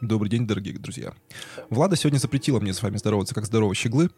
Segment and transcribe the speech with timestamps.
[0.00, 1.12] Добрый день, дорогие друзья.
[1.68, 4.10] Влада сегодня запретила мне с вами здороваться, как здоровые щеглы.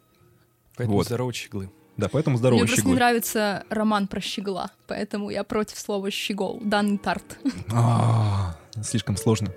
[0.76, 1.06] Поэтому Вот.
[1.06, 1.70] здоровые щеглы.
[1.96, 2.94] Да, поэтому здоровые Мне просто не щеглы.
[2.96, 6.60] нравится роман про щегла, поэтому я против слова щегол.
[6.64, 7.38] Данный тарт.
[7.72, 9.52] А, Слишком сложно.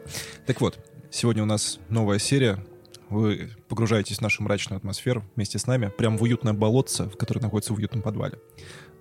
[0.45, 0.79] Так вот,
[1.11, 2.63] сегодня у нас новая серия.
[3.09, 7.39] Вы погружаетесь в нашу мрачную атмосферу вместе с нами, прям в уютное болотце, в которое
[7.39, 8.39] находится в уютном подвале.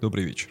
[0.00, 0.50] Добрый вечер.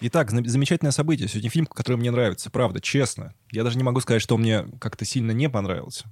[0.00, 1.28] Итак, замечательное событие.
[1.28, 3.34] Сегодня фильм, который мне нравится, правда, честно.
[3.52, 6.06] Я даже не могу сказать, что мне как-то сильно не понравился.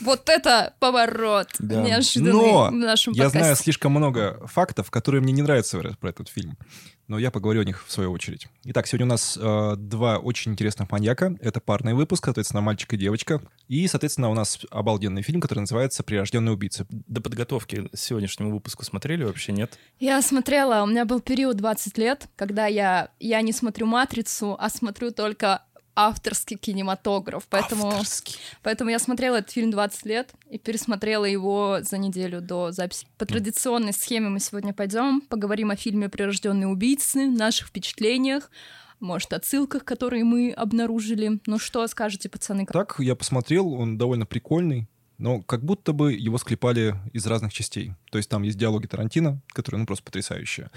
[0.00, 1.82] Вот это поворот Да.
[1.82, 3.38] неожиданный Но в нашем Я подкасте.
[3.44, 6.58] знаю слишком много фактов, которые мне не нравятся про этот фильм.
[7.06, 8.48] Но я поговорю о них в свою очередь.
[8.64, 11.36] Итак, сегодня у нас э, два очень интересных маньяка.
[11.40, 13.42] Это парный выпуск, соответственно, мальчик и девочка.
[13.68, 16.86] И, соответственно, у нас обалденный фильм, который называется «Прирожденный убийца».
[16.88, 19.78] До подготовки к сегодняшнему выпуску смотрели вообще, нет?
[20.00, 24.70] Я смотрела, у меня был период 20 лет, когда я, я не смотрю «Матрицу», а
[24.70, 25.62] смотрю только
[25.96, 28.36] авторский кинематограф, поэтому, Авторский.
[28.62, 33.06] поэтому я смотрела этот фильм 20 лет и пересмотрела его за неделю до записи.
[33.18, 38.50] По традиционной схеме мы сегодня пойдем, поговорим о фильме «Прирожденные убийцы», наших впечатлениях,
[39.00, 41.40] может, отсылках, которые мы обнаружили.
[41.46, 42.64] Ну что скажете, пацаны?
[42.66, 44.88] Так, я посмотрел, он довольно прикольный.
[45.18, 47.92] Но как будто бы его склепали из разных частей.
[48.10, 50.70] То есть там есть диалоги Тарантино, которые, ну, просто потрясающие.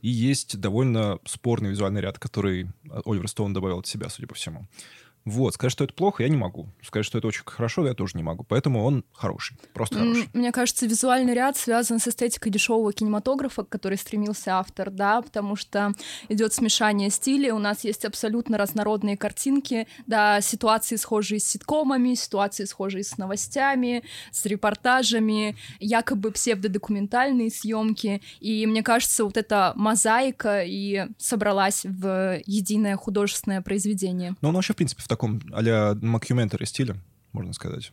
[0.00, 2.68] И есть довольно спорный визуальный ряд, который
[3.04, 4.66] Оливер Стоун добавил от себя, судя по всему.
[5.28, 6.68] Вот, сказать, что это плохо, я не могу.
[6.82, 8.44] Сказать, что это очень хорошо, я тоже не могу.
[8.44, 10.28] Поэтому он хороший, просто хороший.
[10.32, 15.56] Мне кажется, визуальный ряд связан с эстетикой дешевого кинематографа, к которой стремился автор, да, потому
[15.56, 15.92] что
[16.28, 22.64] идет смешание стилей, у нас есть абсолютно разнородные картинки, да, ситуации, схожие с ситкомами, ситуации,
[22.64, 31.06] схожие с новостями, с репортажами, якобы псевдодокументальные съемки, и мне кажется, вот эта мозаика и
[31.18, 34.34] собралась в единое художественное произведение.
[34.40, 35.17] Но он вообще, в принципе, в таком
[35.52, 36.96] а-ля мокюментари стиле,
[37.32, 37.92] можно сказать.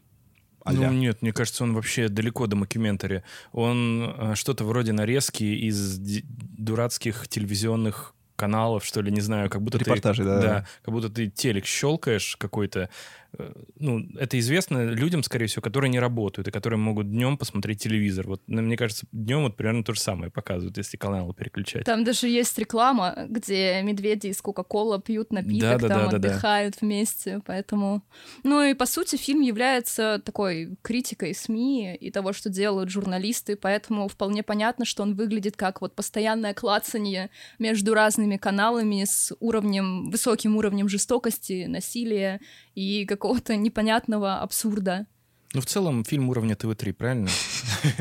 [0.63, 0.89] А-ля.
[0.89, 3.23] Ну нет, мне кажется, он вообще далеко до мокюментари.
[3.51, 9.77] Он э, что-то вроде нарезки из дурацких телевизионных каналов, что ли, не знаю, как будто
[9.77, 10.29] Репортажи, ты...
[10.29, 10.41] да.
[10.41, 12.89] Да, как будто ты телек щелкаешь какой-то.
[13.37, 17.81] Э, Ну, это известно людям, скорее всего, которые не работают и которые могут днем посмотреть
[17.83, 18.27] телевизор.
[18.27, 21.83] Вот, ну, мне кажется, днем вот примерно то же самое показывают, если каналы переключать.
[21.85, 26.29] Там даже есть реклама, где медведи из Кока-Кола пьют напиток, там Да-да-да-да-да.
[26.29, 28.01] отдыхают вместе, поэтому...
[28.43, 34.07] Ну и, по сути, фильм является такой критикой СМИ и того, что делают журналисты, поэтому
[34.07, 37.29] вполне понятно, что он выглядит как вот постоянное клацанье
[37.59, 42.39] между разными каналами с уровнем, высоким уровнем жестокости, насилия
[42.75, 45.07] и какого-то непонятного абсурда.
[45.53, 47.29] Ну, в целом, фильм уровня ТВ-3, правильно?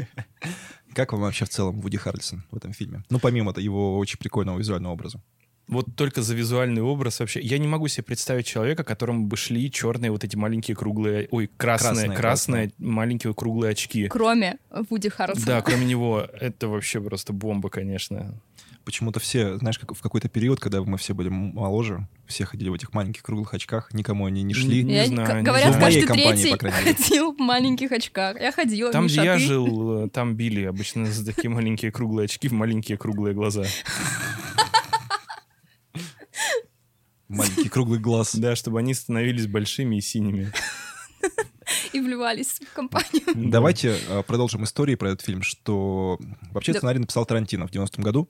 [0.94, 3.04] Как вам вообще в целом Вуди Харрельсон в этом фильме?
[3.10, 5.20] Ну, помимо это его очень прикольного визуального образа.
[5.66, 7.40] Вот только за визуальный образ вообще.
[7.40, 11.26] Я не могу себе представить человека, которому бы шли черные вот эти маленькие круглые...
[11.30, 14.08] Ой, красные, Красные, красные, маленькие круглые очки.
[14.08, 14.58] Кроме
[14.90, 15.46] Вуди Харрельсона.
[15.46, 18.34] Да, кроме него, это вообще просто бомба, конечно.
[18.84, 22.74] Почему-то все, знаешь, как в какой-то период, когда мы все были моложе, все ходили в
[22.74, 24.82] этих маленьких круглых очках, никому они не шли.
[24.84, 25.78] Не Я- знаю, не говорят, знаю.
[25.78, 26.94] В моей каждый компании, третий по крайней мере.
[26.96, 28.38] ходил в маленьких очках.
[28.40, 29.40] Я ходила, Там, Миша, где я ты?
[29.40, 33.64] жил, э, там били обычно за такие маленькие круглые очки в маленькие круглые глаза.
[37.28, 38.34] Маленький круглый глаз.
[38.34, 40.52] Да, чтобы они становились большими и синими.
[41.92, 43.22] и вливались в компанию.
[43.34, 46.18] Давайте э, продолжим истории про этот фильм, что
[46.52, 46.78] вообще Да.
[46.80, 48.28] сценарий написал Тарантино в 90-м году.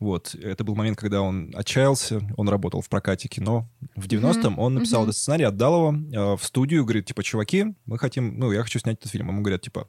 [0.00, 3.68] Вот, это был момент, когда он отчаялся, он работал в прокате кино.
[3.94, 5.10] В 90-м он написал мгм.
[5.10, 8.78] этот сценарий, отдал его э, в студию, говорит, типа, чуваки, мы хотим, ну, я хочу
[8.78, 9.28] снять этот фильм.
[9.28, 9.88] Ему говорят, типа,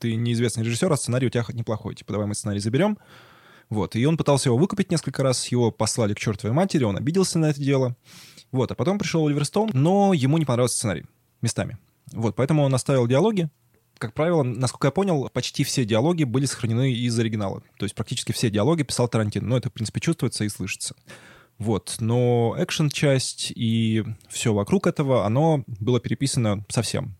[0.00, 2.98] ты неизвестный режиссер, а сценарий у тебя неплохой, типа, давай мы сценарий заберем.
[3.70, 7.38] Вот, и он пытался его выкупить несколько раз, его послали к чертовой матери, он обиделся
[7.38, 7.96] на это дело.
[8.50, 11.06] Вот, а потом пришел Оливер Стоун, но ему не понравился сценарий
[11.42, 11.78] местами.
[12.12, 13.48] Вот, поэтому он оставил диалоги.
[13.98, 17.62] Как правило, насколько я понял, почти все диалоги были сохранены из оригинала.
[17.78, 19.46] То есть практически все диалоги писал Тарантино.
[19.46, 20.94] Но это, в принципе, чувствуется и слышится.
[21.58, 21.96] Вот.
[22.00, 27.16] Но экшен-часть и все вокруг этого, оно было переписано совсем.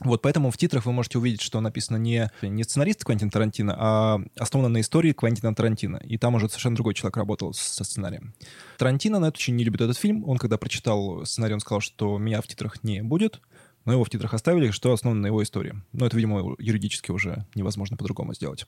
[0.00, 4.20] Вот поэтому в титрах вы можете увидеть, что написано не, не сценарист Квентин Тарантино, а
[4.38, 5.96] основано на истории Квентина Тарантино.
[6.04, 8.34] И там уже совершенно другой человек работал со сценарием.
[8.76, 10.28] Тарантино на это очень не любит этот фильм.
[10.28, 13.40] Он, когда прочитал сценарий, он сказал, что меня в титрах не будет,
[13.86, 15.74] но его в титрах оставили, что основано на его истории.
[15.92, 18.66] Но это, видимо, юридически уже невозможно по-другому сделать.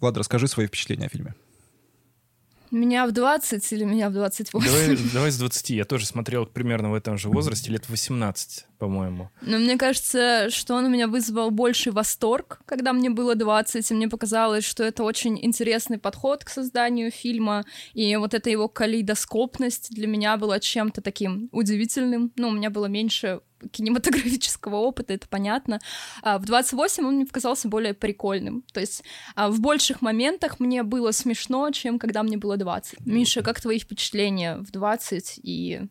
[0.00, 1.34] Влад, расскажи свои впечатления о фильме.
[2.72, 4.66] Меня в 20 или меня в 28?
[4.66, 5.70] Давай, давай с 20.
[5.70, 9.28] Я тоже смотрел примерно в этом же возрасте, лет 18, по-моему.
[9.42, 13.94] Но мне кажется, что он у меня вызвал больший восторг, когда мне было 20, и
[13.94, 19.90] мне показалось, что это очень интересный подход к созданию фильма, и вот эта его калейдоскопность
[19.90, 22.32] для меня была чем-то таким удивительным.
[22.36, 25.80] Ну, у меня было меньше кинематографического опыта, это понятно.
[26.22, 28.64] А в 28 он мне показался более прикольным.
[28.72, 29.02] То есть
[29.34, 33.06] а в больших моментах мне было смешно, чем когда мне было 20.
[33.06, 35.82] Миша, как твои впечатления в 20 и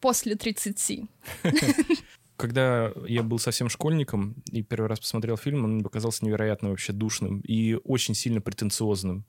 [0.00, 1.02] после 30?
[2.36, 6.92] когда я был совсем школьником и первый раз посмотрел фильм, он мне показался невероятно вообще
[6.92, 9.24] душным и очень сильно претенциозным.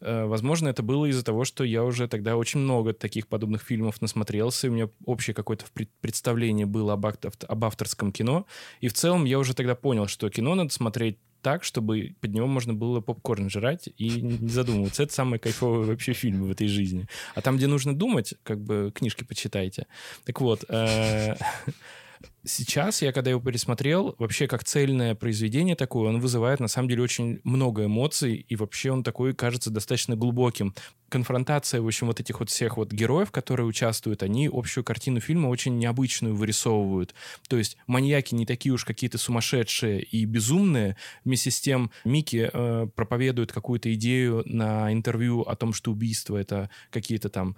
[0.00, 4.00] Э, возможно, это было из-за того, что я уже тогда очень много таких подобных фильмов
[4.02, 5.66] насмотрелся, и у меня общее какое-то
[6.00, 8.46] представление было об, об авторском кино.
[8.80, 12.46] И в целом я уже тогда понял, что кино надо смотреть так, чтобы под него
[12.46, 15.02] можно было попкорн жрать и не задумываться.
[15.02, 17.06] Это самый кайфовый вообще фильм в этой жизни.
[17.34, 19.86] А там, где нужно думать, как бы книжки почитайте.
[20.24, 21.34] Так вот, э,
[22.44, 27.02] Сейчас я, когда его пересмотрел, вообще как цельное произведение такое, он вызывает на самом деле
[27.02, 30.74] очень много эмоций, и вообще он такой кажется достаточно глубоким.
[31.10, 35.48] Конфронтация, в общем, вот этих вот всех вот героев, которые участвуют, они общую картину фильма
[35.48, 37.14] очень необычную вырисовывают.
[37.48, 40.96] То есть маньяки не такие уж какие-то сумасшедшие и безумные.
[41.24, 46.70] Вместе с тем Микки э, проповедует какую-то идею на интервью о том, что убийство— это
[46.90, 47.56] какие-то там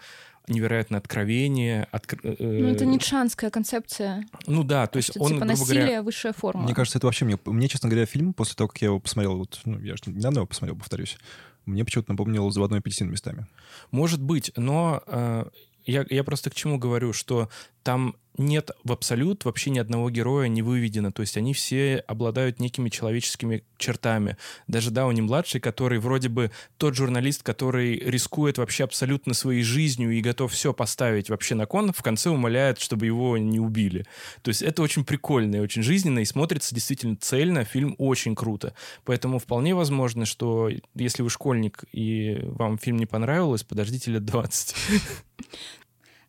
[0.49, 1.87] невероятное откровение.
[1.91, 2.19] Откр...
[2.23, 4.27] Э, ну, это ницшанская концепция.
[4.47, 6.03] Ну да, то есть что, он, типа, насилие говоря...
[6.03, 6.65] высшая форма.
[6.65, 7.25] Мне кажется, это вообще...
[7.25, 10.03] Мне, мне, честно говоря, фильм, после того, как я его посмотрел, вот, ну, я же
[10.07, 11.19] недавно его посмотрел, повторюсь,
[11.65, 13.47] мне почему-то напомнил «Заводной апельсин» местами.
[13.91, 15.45] Может быть, но э,
[15.85, 17.49] я, я просто к чему говорю, что
[17.83, 21.11] там нет в абсолют вообще ни одного героя не выведено.
[21.11, 24.37] То есть они все обладают некими человеческими чертами.
[24.67, 30.53] Даже Дауни-младший, который вроде бы тот журналист, который рискует вообще абсолютно своей жизнью и готов
[30.53, 34.07] все поставить вообще на кон, в конце умоляет, чтобы его не убили.
[34.43, 37.65] То есть это очень прикольно и очень жизненно, и смотрится действительно цельно.
[37.65, 38.75] Фильм очень круто.
[39.05, 44.75] Поэтому вполне возможно, что если вы школьник и вам фильм не понравилось, подождите лет 20.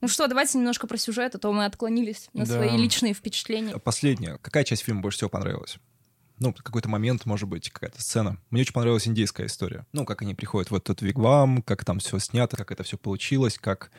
[0.03, 2.55] Ну что, давайте немножко про сюжет, а то мы отклонились на да.
[2.55, 3.79] свои личные впечатления.
[3.79, 4.37] Последнее.
[4.41, 5.77] Какая часть фильма больше всего понравилась?
[6.39, 8.37] ну, какой-то момент, может быть, какая-то сцена.
[8.49, 9.85] Мне очень понравилась индейская история.
[9.93, 13.57] Ну, как они приходят в этот вигвам, как там все снято, как это все получилось,
[13.57, 13.91] как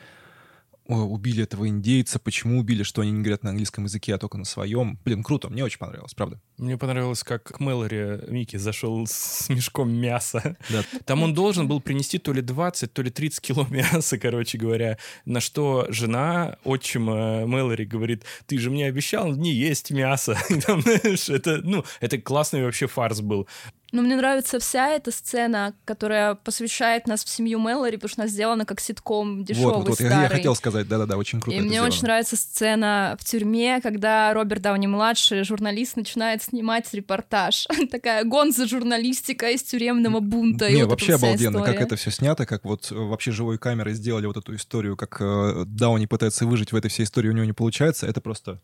[0.87, 4.45] убили этого индейца, почему убили, что они не говорят на английском языке, а только на
[4.45, 4.99] своем.
[5.03, 6.39] Блин, круто, мне очень понравилось, правда.
[6.57, 10.57] Мне понравилось, как Мэлори Микки зашел с мешком мяса.
[10.69, 10.83] Да.
[11.05, 14.97] Там он должен был принести то ли 20, то ли 30 кило мяса, короче говоря,
[15.25, 20.37] на что жена отчима Мэлори говорит, ты же мне обещал не есть мясо.
[20.65, 23.47] Там, знаешь, это, ну, это классный вообще фарс был.
[23.95, 28.29] Но мне нравится вся эта сцена, которая посвящает нас в семью Мэлори, потому что она
[28.29, 29.99] сделана как ситком дешевый, вот, вот, вот.
[30.01, 31.87] Я, я хотел сказать, да-да-да, очень круто И мне сделано.
[31.87, 37.67] очень нравится сцена в тюрьме, когда Роберт Дауни-младший, журналист, начинает снимать репортаж.
[37.89, 40.69] Такая гонза журналистика из тюремного бунта.
[40.69, 41.73] Не, вот вообще обалденно, история.
[41.73, 45.21] как это все снято, как вот э, вообще живой камерой сделали вот эту историю, как
[45.21, 48.07] э, Дауни пытается выжить в этой всей истории, у него не получается.
[48.07, 48.59] Это просто,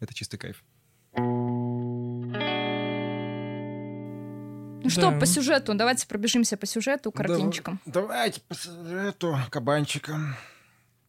[0.00, 0.62] это чистый кайф.
[4.84, 7.80] Ну что, по сюжету, давайте пробежимся по сюжету картинчикам.
[7.86, 10.36] Да, давайте по сюжету кабанчикам.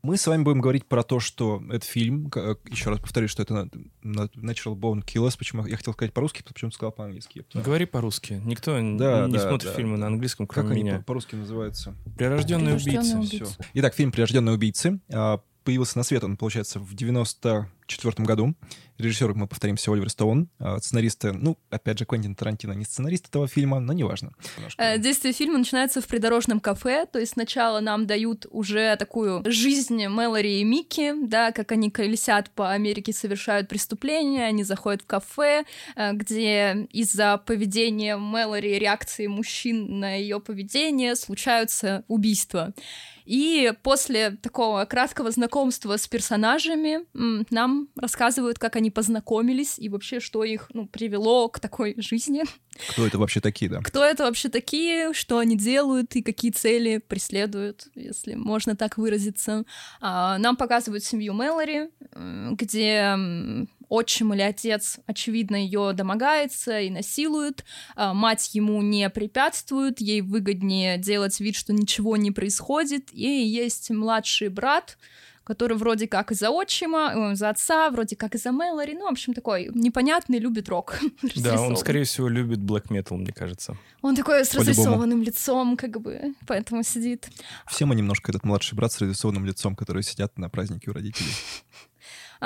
[0.01, 2.31] Мы с вами будем говорить про то, что это фильм.
[2.35, 3.67] Э, Еще раз повторюсь, что это
[4.03, 5.35] Natural Bone Killers.
[5.35, 7.43] Почему я хотел сказать по-русски, почему сказал по-английски.
[7.55, 8.39] Говори по-русски.
[8.45, 8.97] Никто да, не
[9.33, 9.73] да, смотрит да.
[9.75, 10.91] фильмы на английском, кроме как меня.
[10.91, 11.95] Как они по-русски называются?
[12.19, 13.37] Прирожденные, Прирожденные убийцы.
[13.37, 13.57] убийцы.
[13.73, 14.99] Итак, фильм «Прирожденные убийцы».
[15.11, 16.93] А, появился на свет он, получается, в
[17.87, 18.55] 94 году.
[18.97, 20.49] Режиссер, мы повторимся, Оливер Стоун.
[20.57, 24.31] А сценаристы, ну, опять же, Квентин Тарантино не сценарист этого фильма, но неважно.
[24.77, 30.07] Э, действие фильма начинается в придорожном кафе, то есть сначала нам дают уже такую жизнь
[30.07, 35.65] Мэлори и Микки, да, как они колесят по Америке, совершают преступления, они заходят в кафе,
[35.95, 42.73] э, где из-за поведения Мэлори, реакции мужчин на ее поведение случаются убийства.
[43.25, 46.99] И после такого краткого знакомства с персонажами
[47.49, 52.43] нам рассказывают, как они познакомились и вообще, что их ну, привело к такой жизни.
[52.89, 53.79] Кто это вообще такие, да?
[53.81, 59.63] Кто это вообще такие, что они делают и какие цели преследуют, если можно так выразиться.
[60.01, 63.15] А, нам показывают семью Мэлори, где
[63.89, 67.63] отчим или отец, очевидно, ее домогается и насилует,
[67.95, 73.89] а, мать ему не препятствует, ей выгоднее делать вид, что ничего не происходит, и есть
[73.89, 74.97] младший брат,
[75.45, 79.33] который вроде как из-за отчима, э, за отца, вроде как из-за Мэлори, ну, в общем,
[79.33, 80.99] такой непонятный, любит рок.
[81.35, 83.77] Да, он, скорее всего, любит black metal, мне кажется.
[84.01, 87.29] Он такой с разрисованным лицом, как бы, поэтому сидит.
[87.67, 91.29] Все мы немножко этот младший брат с разрисованным лицом, которые сидят на празднике у родителей.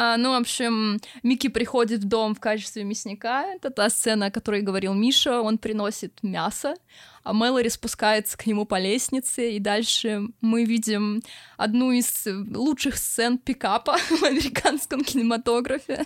[0.01, 3.43] А, ну, в общем, Микки приходит в дом в качестве мясника.
[3.43, 5.41] Это та сцена, о которой говорил Миша.
[5.41, 6.75] Он приносит мясо,
[7.23, 11.21] а Мэлори спускается к нему по лестнице, и дальше мы видим
[11.57, 16.05] одну из лучших сцен пикапа в американском кинематографе,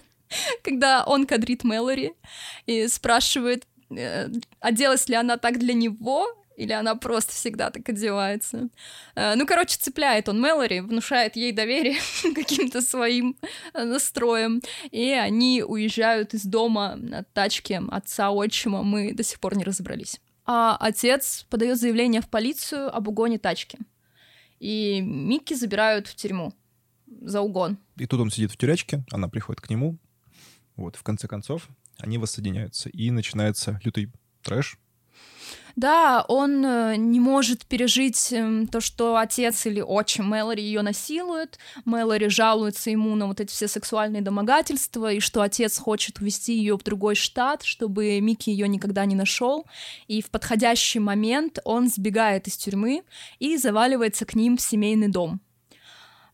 [0.64, 2.14] когда он кадрит Мэлори
[2.66, 4.28] и спрашивает, э,
[4.60, 8.70] оделась ли она так для него, или она просто всегда так одевается.
[9.16, 11.98] Э, ну, короче, цепляет он Мэлори, внушает ей доверие
[12.36, 13.38] каким-то своим
[13.74, 14.62] э, настроем.
[14.92, 18.84] И они уезжают из дома на тачке отца отчима.
[18.84, 20.20] Мы до сих пор не разобрались.
[20.46, 23.78] А отец подает заявление в полицию об угоне тачки.
[24.60, 26.54] И Микки забирают в тюрьму
[27.22, 27.78] за угон.
[27.98, 29.98] И тут он сидит в тюрячке, она приходит к нему.
[30.76, 31.68] Вот, в конце концов,
[31.98, 32.90] они воссоединяются.
[32.90, 34.78] И начинается лютый трэш,
[35.76, 41.58] да, он э, не может пережить эм, то, что отец или отчим Мэлори ее насилует.
[41.86, 46.78] Мэлори жалуется ему на вот эти все сексуальные домогательства, и что отец хочет увезти ее
[46.78, 49.66] в другой штат, чтобы Микки ее никогда не нашел.
[50.08, 53.02] И в подходящий момент он сбегает из тюрьмы
[53.40, 55.42] и заваливается к ним в семейный дом.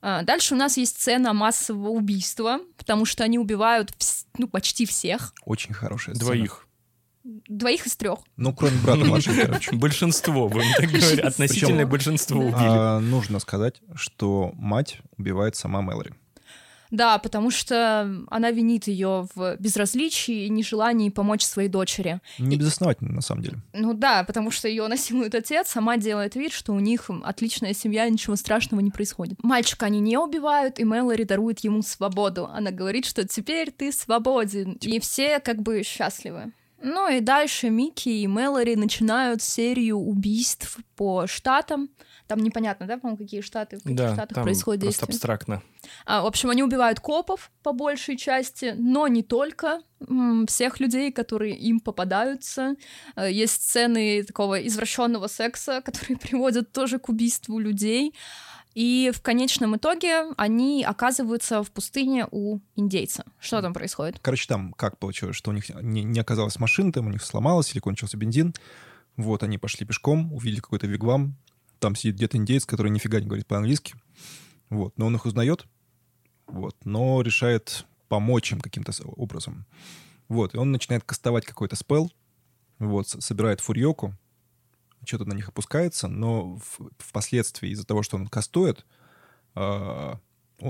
[0.02, 3.92] А, дальше у нас есть сцена массового убийства, потому что они убивают
[4.38, 5.34] ну, почти всех.
[5.46, 6.34] Очень хорошая сцена.
[6.34, 6.69] Двоих.
[7.48, 8.20] Двоих из трех.
[8.38, 9.76] Ну, кроме брата младшего, короче.
[9.76, 11.20] Большинство, будем так говорить.
[11.20, 12.56] Относительное большинство убили.
[12.58, 16.14] А, нужно сказать, что мать убивает сама Мэлори.
[16.92, 22.20] Да, потому что она винит ее в безразличии и нежелании помочь своей дочери.
[22.40, 23.58] Не безосновательно, на самом деле.
[23.74, 28.10] Ну да, потому что ее насилует отец, сама делает вид, что у них отличная семья,
[28.10, 29.44] ничего страшного не происходит.
[29.44, 32.48] Мальчика они не убивают, и Мэлори дарует ему свободу.
[32.48, 34.74] Она говорит, что теперь ты свободен.
[34.82, 36.54] И все как бы счастливы.
[36.82, 41.90] Ну и дальше Микки и Мэлори начинают серию убийств по штатам.
[42.28, 45.16] Там непонятно, да, по-моему, какие штаты, в каких да, штатах там происходит просто действие.
[45.16, 45.64] абстрактно.
[46.06, 49.82] А, в общем, они убивают копов по большей части, но не только.
[50.48, 52.76] Всех людей, которые им попадаются.
[53.16, 58.14] Э, есть сцены такого извращенного секса, которые приводят тоже к убийству людей.
[58.80, 63.26] И в конечном итоге они оказываются в пустыне у индейца.
[63.38, 64.20] Что там происходит?
[64.22, 67.74] Короче, там как получилось, что у них не, не оказалось машины, там у них сломалась
[67.74, 68.54] или кончился бензин.
[69.18, 71.36] Вот, они пошли пешком, увидели какой-то вигвам.
[71.80, 73.96] Там сидит где-то индейец, который нифига не говорит по-английски.
[74.70, 75.66] Вот, но он их узнает,
[76.48, 79.66] вот, но решает помочь им каким-то образом.
[80.30, 82.14] Вот, и он начинает кастовать какой-то спел,
[82.78, 84.14] вот, собирает фурьоку,
[85.06, 88.86] что-то на них опускается, но в, впоследствии из-за того, что он кастует,
[89.56, 90.14] э,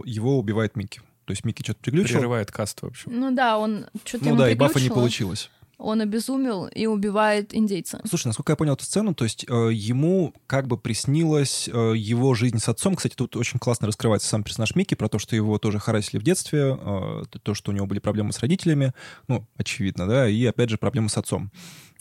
[0.06, 1.02] его убивает Микки.
[1.26, 2.16] То есть Микки что-то приглючил.
[2.18, 3.12] Прерывает каст, в общем.
[3.14, 5.50] Ну да, он что-то Ну да, и бафа не получилось.
[5.80, 8.02] Он обезумел и убивает индейца.
[8.06, 12.34] Слушай, насколько я понял эту сцену, то есть э, ему как бы приснилась э, его
[12.34, 12.96] жизнь с отцом.
[12.96, 16.24] Кстати, тут очень классно раскрывается сам персонаж Микки про то, что его тоже харасили в
[16.24, 18.94] детстве, э, то, что у него были проблемы с родителями,
[19.30, 21.50] ну, очевидно, да, и опять же проблемы с отцом.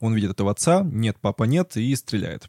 [0.00, 2.46] Он видит этого отца, нет, папа нет, и стреляет.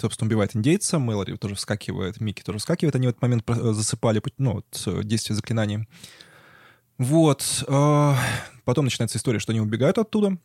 [0.00, 4.22] Собственно, убивает индейца, Мэлори тоже вскакивает, Микки тоже вскакивает, они в этот момент э, засыпали,
[4.38, 5.86] ну, вот, э, действие заклинания.
[6.98, 7.64] Вот.
[7.66, 8.14] Э,
[8.64, 10.38] потом начинается история, что они убегают оттуда.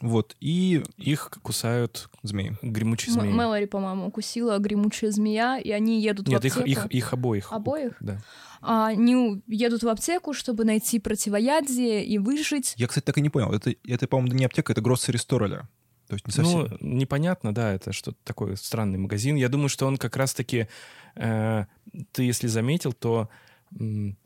[0.00, 0.82] Вот, и...
[0.96, 2.56] Их кусают змеи.
[2.62, 3.30] Гремучие змеи.
[3.30, 6.60] Мэлори, по-моему, укусила гремучая змея, и они едут Нет, в аптеку.
[6.60, 7.52] Нет, их, их, их обоих.
[7.52, 7.96] Обоих?
[8.00, 8.20] Да.
[8.62, 12.74] А, они едут в аптеку, чтобы найти противоядие и выжить.
[12.76, 13.52] Я, кстати, так и не понял.
[13.52, 15.68] Это, это по-моему, не аптека, это Гроссери Стороля.
[16.08, 16.60] То есть не совсем...
[16.60, 19.36] Ну, непонятно, да, это что-то такой странный магазин.
[19.36, 20.66] Я думаю, что он как раз-таки...
[21.14, 21.66] Э,
[22.12, 23.28] ты, если заметил, то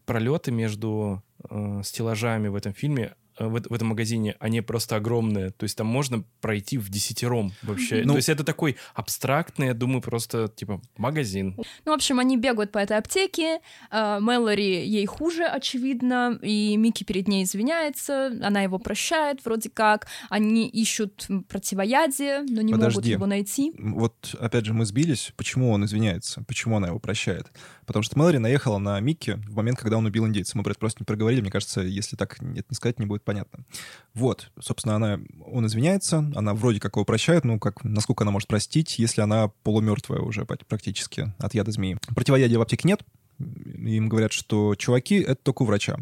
[0.06, 5.50] пролеты между э, стеллажами в этом фильме в, в этом магазине, они просто огромные.
[5.50, 8.02] То есть там можно пройти в десятером вообще.
[8.04, 11.54] Ну, То есть это такой абстрактный, я думаю, просто типа магазин.
[11.84, 13.60] Ну, в общем, они бегают по этой аптеке.
[13.90, 18.26] Э, Мэлори ей хуже, очевидно, и Микки перед ней извиняется.
[18.42, 20.06] Она его прощает вроде как.
[20.30, 22.96] Они ищут противоядие, но не Подожди.
[22.96, 23.72] могут его найти.
[23.78, 25.32] Вот опять же мы сбились.
[25.36, 26.44] Почему он извиняется?
[26.46, 27.50] Почему она его прощает?
[27.86, 30.56] Потому что Мэлори наехала на Микки в момент, когда он убил индейца.
[30.56, 31.40] Мы про это просто не проговорили.
[31.40, 33.64] Мне кажется, если так нет, не сказать, не будет понятно.
[34.14, 38.48] Вот, собственно, она, он извиняется, она вроде как его прощает, ну, как, насколько она может
[38.48, 41.98] простить, если она полумертвая уже практически от яда змеи.
[42.14, 43.02] Противоядия в аптеке нет,
[43.38, 45.98] им говорят, что чуваки— это только у врача.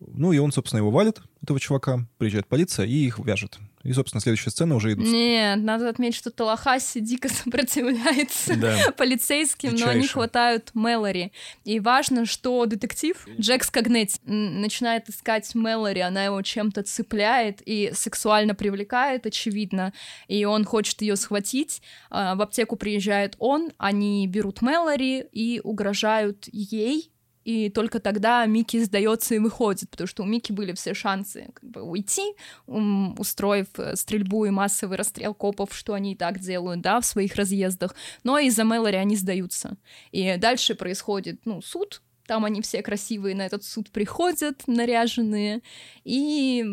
[0.00, 3.58] Ну, и он, собственно, его валит, этого чувака, приезжает полиция и их вяжет.
[3.88, 5.06] И, собственно, следующая сцена уже идут.
[5.06, 8.92] Нет, надо отметить, что Талахаси дико сопротивляется Да.
[8.98, 10.12] полицейским, но они Дичайше.
[10.12, 11.32] хватают Мэлори.
[11.64, 18.54] И важно, что детектив Джек Скагнетти начинает искать Мэлори, она его чем-то цепляет и сексуально
[18.54, 19.94] привлекает, очевидно,
[20.26, 21.80] и он хочет ее схватить.
[22.10, 27.10] А, В аптеку приезжает он, они берут Мэлори и угрожают ей,
[27.48, 31.70] и только тогда Микки сдается и выходит, потому что у Микки были все шансы как
[31.70, 32.34] бы уйти,
[32.66, 37.36] устроив э, стрельбу и массовый расстрел копов, что они и так делают, да, в своих
[37.36, 37.94] разъездах.
[38.22, 39.78] Но из-за Мэлори они сдаются.
[40.12, 45.62] И дальше происходит, ну, суд, там они все красивые на этот суд приходят, наряженные,
[46.04, 46.66] и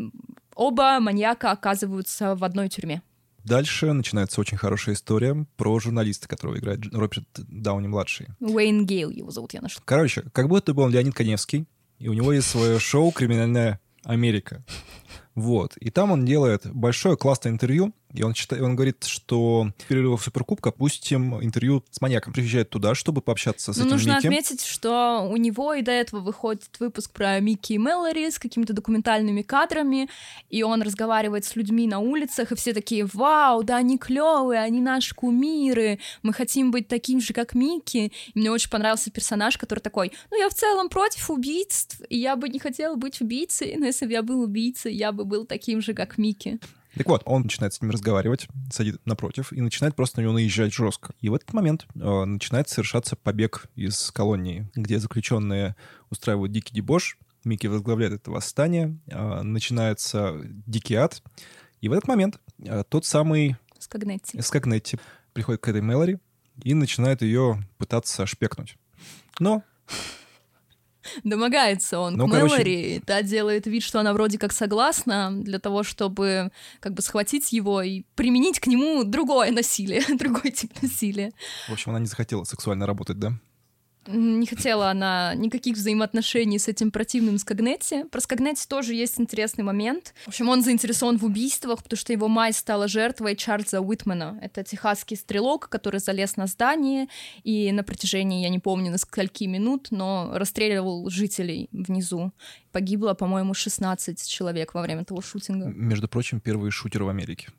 [0.55, 3.01] оба маньяка оказываются в одной тюрьме.
[3.45, 8.27] Дальше начинается очень хорошая история про журналиста, которого играет Роберт Дауни-младший.
[8.39, 9.83] Уэйн Гейл его зовут, я нашла.
[9.85, 11.67] Короче, как будто бы он Леонид Коневский,
[11.99, 14.65] и у него есть свое шоу «Криминальная Америка».
[15.35, 15.77] Вот.
[15.77, 20.21] И там он делает большое классное интервью, и он, читает, он говорит, что в перерывах
[20.23, 22.33] Суперкубка пустим интервью с маньяком.
[22.33, 24.27] Приезжает туда, чтобы пообщаться с Ну, этим нужно Микки.
[24.27, 28.73] отметить, что у него и до этого выходит выпуск про Микки и Мэлори с какими-то
[28.73, 30.09] документальными кадрами,
[30.49, 34.81] и он разговаривает с людьми на улицах, и все такие, вау, да они клевые, они
[34.81, 38.11] наши кумиры, мы хотим быть таким же, как Микки.
[38.33, 42.35] И мне очень понравился персонаж, который такой, ну, я в целом против убийств, и я
[42.35, 45.81] бы не хотела быть убийцей, но если бы я был убийцей, я бы был таким
[45.81, 46.59] же, как Микки.
[46.95, 50.73] Так вот, он начинает с ним разговаривать, садит напротив и начинает просто на него наезжать
[50.73, 51.13] жестко.
[51.19, 55.75] И в этот момент э, начинает совершаться побег из колонии, где заключенные
[56.09, 57.17] устраивают дикий дебош.
[57.43, 61.21] Микки возглавляет это восстание, э, начинается дикий ад.
[61.81, 64.41] И в этот момент э, тот самый Скагнетти.
[64.41, 64.97] Скагнетти
[65.33, 66.19] приходит к этой Мэлори
[66.63, 68.77] и начинает ее пытаться шпекнуть.
[69.39, 69.63] Но
[71.23, 75.59] Домогается он Ну, к короче- Мэлори, та делает вид, что она вроде как согласна для
[75.59, 81.31] того, чтобы как бы схватить его и применить к нему другое насилие, другой тип насилия.
[81.69, 83.33] В общем, она не захотела сексуально работать, да?
[84.07, 88.03] Не хотела она никаких взаимоотношений с этим противным Скагнетти.
[88.05, 90.13] Про Скагнетти тоже есть интересный момент.
[90.25, 94.39] В общем, он заинтересован в убийствах, потому что его мать стала жертвой Чарльза Уитмана.
[94.41, 97.07] Это техасский стрелок, который залез на здание
[97.43, 102.31] и на протяжении, я не помню, на скольки минут, но расстреливал жителей внизу.
[102.71, 105.67] Погибло, по-моему, 16 человек во время того шутинга.
[105.67, 107.49] Между прочим, первый шутер в Америке.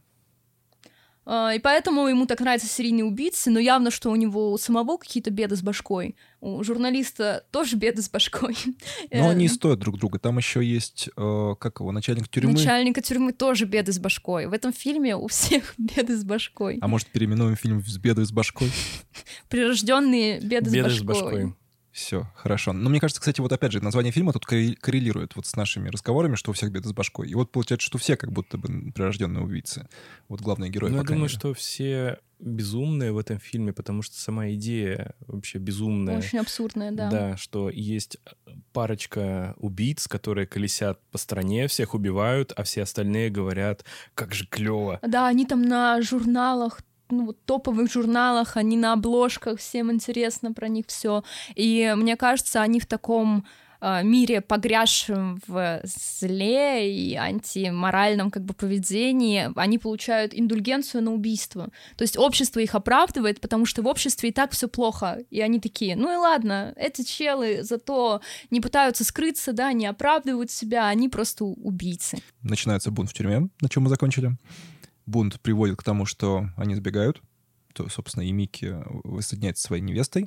[1.29, 4.97] А, И поэтому ему так нравятся серийные убийцы, но явно, что у него у самого
[4.97, 6.15] какие-то беды с башкой.
[6.41, 8.57] У журналиста тоже беды с башкой.
[9.11, 10.21] Но Э, они стоят друг друга.
[10.21, 12.53] Там еще есть, э, как его, начальник тюрьмы.
[12.53, 14.47] Начальника тюрьмы тоже беды с башкой.
[14.47, 16.79] В этом фильме у всех беды с башкой.
[16.81, 18.71] А может, переименуем фильм с бедой с башкой?
[19.49, 21.55] Прирожденные беды, Беды с с башкой.
[21.97, 22.75] Все, хорошо.
[22.75, 25.89] Но мне кажется, кстати, вот опять же, название фильма тут корре- коррелирует вот с нашими
[25.89, 27.31] разговорами, что у всех беды с башкой.
[27.31, 29.89] И вот получается, что все как будто бы прирожденные убийцы.
[30.29, 31.33] Вот главные герои, Ну, я думаю, мере.
[31.33, 36.19] что все безумные в этом фильме, потому что сама идея вообще безумная.
[36.19, 37.09] Очень абсурдная, да.
[37.11, 38.19] Да, что есть
[38.75, 44.99] парочка убийц, которые колесят по стране, всех убивают, а все остальные говорят, как же клево.
[45.01, 50.87] Да, они там на журналах ну, топовых журналах, они на обложках, всем интересно про них
[50.88, 51.23] все.
[51.55, 53.47] И мне кажется, они в таком
[53.81, 61.71] э, мире, погрязшем в зле и антиморальном как бы поведении, они получают индульгенцию на убийство.
[61.97, 65.19] То есть общество их оправдывает, потому что в обществе и так все плохо.
[65.31, 70.51] И они такие, ну и ладно, эти челы зато не пытаются скрыться, да, не оправдывают
[70.51, 72.19] себя, они просто убийцы.
[72.42, 74.37] Начинается бунт в тюрьме, на чем мы закончили.
[75.07, 77.23] Бунт приводит к тому, что они сбегают.
[77.73, 80.27] То, собственно, и Микки воссоединяется со своей невестой.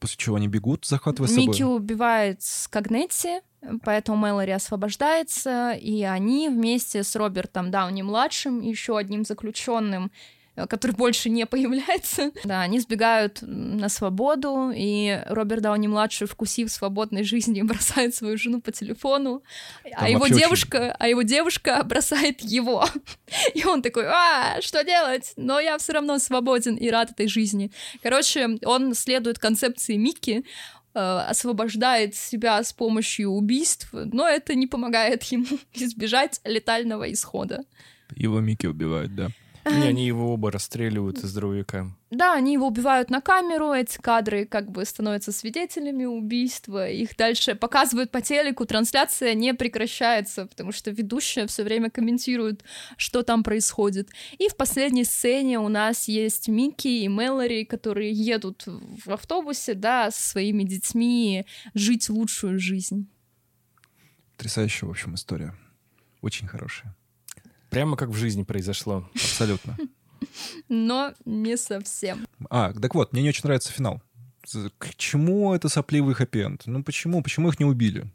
[0.00, 1.76] После чего они бегут, захватывая с Микки собой.
[1.76, 3.40] убивает Скагнетти,
[3.82, 10.12] поэтому Мэлори освобождается, и они вместе с Робертом Дауни-младшим еще одним заключенным
[10.56, 12.30] который больше не появляется.
[12.44, 18.70] Да, они сбегают на свободу, и Роберт Дауни-младший, вкусив свободной жизни, бросает свою жену по
[18.72, 19.42] телефону,
[19.92, 22.86] а Там его вообще очень- девушка, а его девушка бросает его.
[23.54, 25.32] И он такой, а, что делать?
[25.36, 27.70] Но я все равно свободен и рад этой жизни.
[28.02, 30.44] Короче, он следует концепции Микки,
[30.94, 37.64] э, освобождает себя с помощью убийств, но это не помогает ему избежать летального исхода.
[38.14, 39.28] Его Микки убивают, да.
[39.64, 41.86] Не, они его оба расстреливают из дробовика.
[42.10, 47.54] Да, они его убивают на камеру, эти кадры как бы становятся свидетелями убийства, их дальше
[47.54, 52.62] показывают по телеку, трансляция не прекращается, потому что ведущая все время комментирует,
[52.96, 54.10] что там происходит.
[54.38, 60.10] И в последней сцене у нас есть Микки и Мэлори, которые едут в автобусе, да,
[60.10, 63.08] со своими детьми жить лучшую жизнь.
[64.36, 65.54] Потрясающая, в общем, история.
[66.20, 66.94] Очень хорошая.
[67.70, 69.08] Прямо как в жизни произошло.
[69.14, 69.76] Абсолютно.
[70.68, 72.26] Но не совсем.
[72.50, 74.02] А, так вот, мне не очень нравится финал.
[74.78, 77.22] К чему это сопливый хэппи Ну почему?
[77.22, 78.06] Почему их не убили?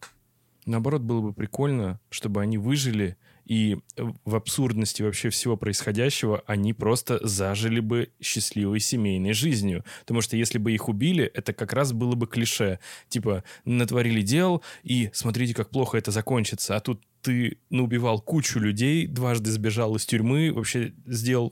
[0.66, 3.18] Наоборот, было бы прикольно, чтобы они выжили,
[3.50, 9.84] и в абсурдности вообще всего происходящего они просто зажили бы счастливой семейной жизнью.
[10.02, 12.80] Потому что если бы их убили, это как раз было бы клише.
[13.08, 16.76] Типа, натворили дел, и смотрите, как плохо это закончится.
[16.76, 21.52] А тут ты наубивал кучу людей, дважды сбежал из тюрьмы, вообще сделал...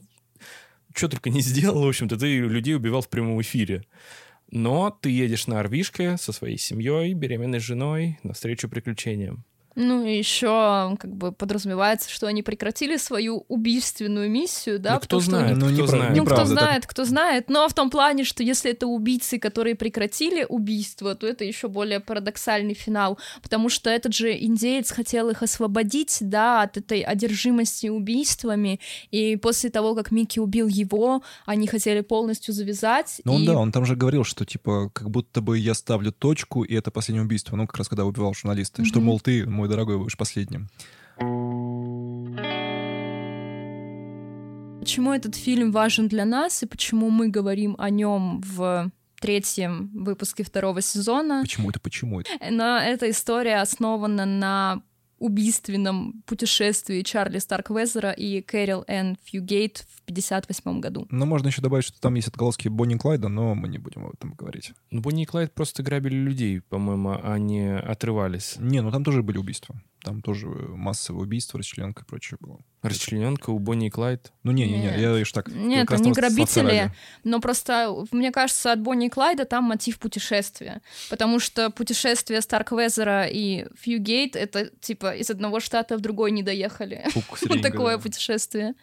[0.94, 3.82] Что только не сделал, в общем-то, ты людей убивал в прямом эфире.
[4.52, 9.44] Но ты едешь на Орвишке со своей семьей, беременной женой, навстречу приключениям.
[9.74, 14.94] Ну и еще как бы подразумевается, что они прекратили свою убийственную миссию, да?
[14.94, 16.16] Ну, кто потому что знает, Ну, кто знает.
[16.16, 17.48] Ну, кто так- знает, кто знает.
[17.50, 22.00] Но в том плане, что если это убийцы, которые прекратили убийство, то это еще более
[22.00, 28.80] парадоксальный финал, потому что этот же индеец хотел их освободить, да, от этой одержимости убийствами,
[29.10, 33.20] и после того, как Микки убил его, они хотели полностью завязать.
[33.24, 33.46] Ну, и...
[33.46, 36.90] да, он там же говорил, что, типа, как будто бы я ставлю точку, и это
[36.90, 37.54] последнее убийство.
[37.56, 38.84] Ну, как раз когда убивал журналиста.
[38.84, 39.06] Что, Мгм.
[39.06, 40.68] мол, ты, мой дорогой, будешь последним.
[44.80, 48.90] Почему этот фильм важен для нас и почему мы говорим о нем в
[49.20, 51.42] третьем выпуске второго сезона?
[51.42, 52.30] Почему это, почему это?
[52.50, 54.82] Но эта история основана на
[55.18, 61.06] убийственном путешествии Чарли Старквезера и Кэрил Энн Фьюгейт в 58 году.
[61.10, 64.04] Ну, можно еще добавить, что там есть отголоски Бонни и Клайда, но мы не будем
[64.04, 64.72] об этом говорить.
[64.90, 68.56] Ну, Бонни и Клайд просто грабили людей, по-моему, а не отрывались.
[68.58, 69.74] Не, ну там тоже были убийства.
[70.02, 72.60] Там тоже массовые убийства, расчленка и прочее было.
[72.82, 74.32] Расчлененка у Бонни и Клайд.
[74.44, 74.98] Ну, не-не-не, Нет.
[74.98, 75.48] я лишь так.
[75.48, 76.92] Нет, они грабители,
[77.24, 80.80] но просто, мне кажется, от Бонни и Клайда там мотив путешествия,
[81.10, 87.04] потому что путешествие Старквезера и Фьюгейт— это типа из одного штата в другой не доехали.
[87.48, 88.74] Вот такое путешествие.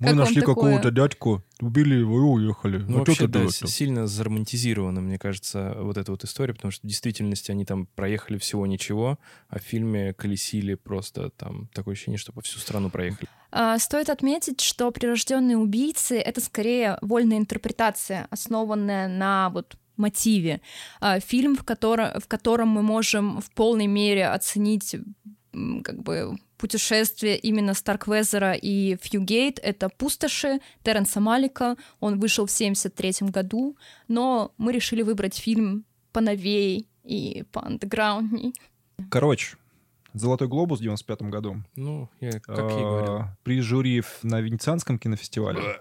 [0.00, 0.54] Мы нашли такое?
[0.54, 2.78] какого-то дядьку, убили его и уехали.
[2.78, 6.88] Ну, Ну, вообще, да, сильно заромантизирована, мне кажется, вот эта вот история, потому что в
[6.88, 12.32] действительности они там проехали всего ничего, а в фильме колесили просто там такое ощущение, что
[12.32, 13.28] по всю страну проехали.
[13.52, 20.60] А, Стоит отметить, что прирожденные убийцы— это скорее вольная интерпретация, основанная на вот мотиве.
[21.00, 24.96] А, Фильм, в котором, в котором мы можем в полной мере оценить
[25.82, 31.76] как бы путешествие именно Старквезера и Фьюгейт— это «Пустоши» Терренса Малика.
[32.00, 33.76] Он вышел в 73 году,
[34.08, 38.52] но мы решили выбрать фильм поновей и поандеграундней.
[39.10, 39.56] Короче,
[40.12, 41.56] «Золотой глобус» в 95 году.
[41.76, 43.12] Ну, я как я и говорил.
[43.12, 45.80] А, При жюри на Венецианском кинофестивале.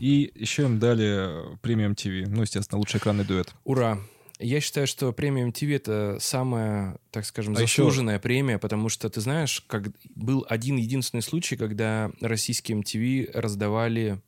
[0.00, 2.26] И еще им дали премию MTV.
[2.28, 3.54] Ну, естественно, лучший экранный дуэт.
[3.64, 3.98] Ура!
[4.42, 9.08] Я считаю, что премия MTV это самая, так скажем, А еще- заслуженная премия, потому что
[9.08, 14.20] ты знаешь, как был один единственный случай, когда российские MTV раздавали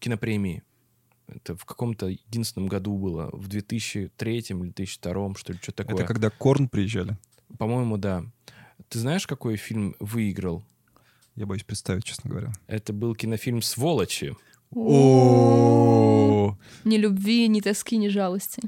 [0.00, 0.62] кинопремии.
[1.28, 5.96] Это в каком-то единственном году было, в 2003 или 2002, что ли, что-то такое.
[5.96, 7.16] Это когда Корн приезжали.
[7.58, 8.24] По-моему, да.
[8.88, 10.64] Ты знаешь, какой фильм выиграл?
[11.36, 12.52] Я боюсь представить, честно говоря.
[12.66, 14.36] Это был кинофильм «Сволочи».
[14.74, 18.62] О, Ни любви, ни тоски, ни жалости.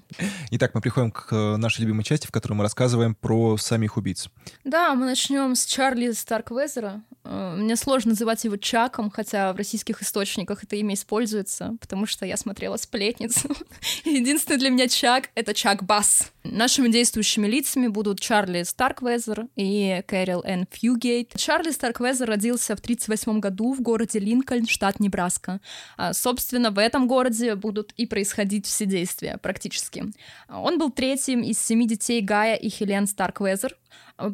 [0.52, 4.30] Итак, мы приходим к э, нашей любимой части, в которой мы рассказываем про самих убийц.
[4.64, 7.02] Да, мы начнем с Чарли Старквезера.
[7.24, 12.24] Э, Мне сложно называть его Чаком, хотя в российских источниках это имя используется, потому что
[12.24, 13.48] я смотрела «Сплетницу».
[14.04, 16.30] Единственный для меня Чак— это Чак Басс.
[16.52, 21.32] Нашими действующими лицами будут Чарли Старквезер и Кэрил Энн Фьюгейт.
[21.36, 25.60] Чарли Старквезер родился в 1938 году в городе Линкольн, штат Небраска.
[25.96, 30.04] А, Собственно, в этом городе будут и происходить все действия практически.
[30.48, 33.76] А, Он был третьим из семи детей Гая и Хелен Старквезер.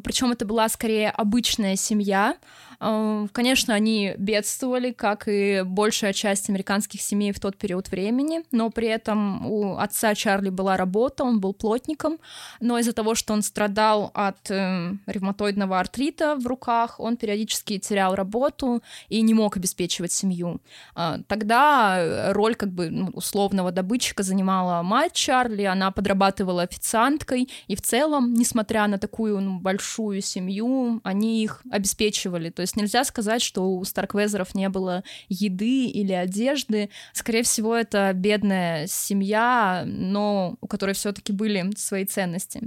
[0.03, 2.37] Причем это была скорее обычная семья.
[2.79, 8.69] Э, Конечно, они бедствовали, как и большая часть американских семей в тот период времени, но
[8.69, 11.53] при этом у отца Чарли была работа, он был
[12.03, 12.19] плотником,
[12.59, 18.15] но из-за того, что он страдал от э, ревматоидного артрита в руках, он периодически терял
[18.15, 20.59] работу и не мог обеспечивать семью.
[20.95, 27.75] А, Тогда роль как бы ну, условного добытчика занимала мать Чарли, она подрабатывала официанткой, и
[27.75, 32.49] в целом, несмотря на такую ну, большую семью, они их обеспечивали.
[32.49, 36.89] То есть нельзя сказать, что у Старквезеров не было еды или одежды.
[37.13, 42.61] Скорее всего, это бедная семья, но у которой все-таки были свои ценности.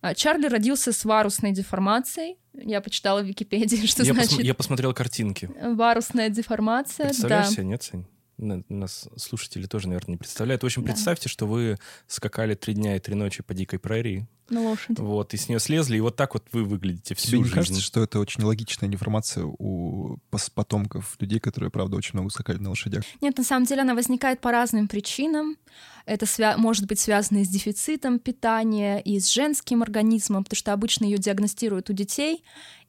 [0.00, 2.36] А, Чарли родился с варусной деформацией.
[2.52, 5.50] Я почитала в Википедии, что я, значит я посмотрел картинки.
[5.60, 7.06] варусная деформация.
[7.06, 7.52] Представляешь да.
[7.52, 8.04] себе, нет, Сань?
[8.36, 10.62] На- Нас слушатели тоже, наверное, не представляют.
[10.62, 10.92] В общем, Да.
[10.92, 15.00] представьте, что вы скакали три дня и три ночи по дикой прерии, На лошади.
[15.00, 17.54] Вот, и с нее слезли, и вот так вот вы выглядите всю Тебе жизнь.
[17.54, 20.18] кажется, что это очень логичная деформация у
[20.54, 23.04] потомков людей, которые, правда, очень много скакали на лошадях?
[23.20, 25.56] Нет, на самом деле она возникает по разным причинам.
[26.04, 30.72] Это свя- может быть связано и с дефицитом питания, и с женским организмом, потому что
[30.72, 32.44] обычно ее диагностируют у детей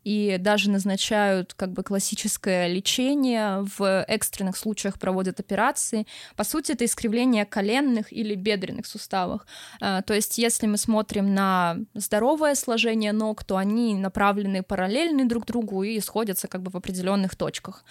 [0.05, 6.05] и даже назначают как бы классическое лечение, в экстренных случаях проводят операции.
[6.35, 9.41] По сути, это искривление коленных или бедренных суставов.
[9.81, 15.47] А, То есть, если мы смотрим на здоровое сложение ног, то они направлены параллельны друг
[15.47, 17.83] другу и сходятся как бы в определенных точках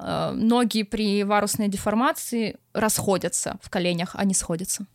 [0.00, 4.86] э, ноги при варусной деформации расходятся в коленях, а не сходятся.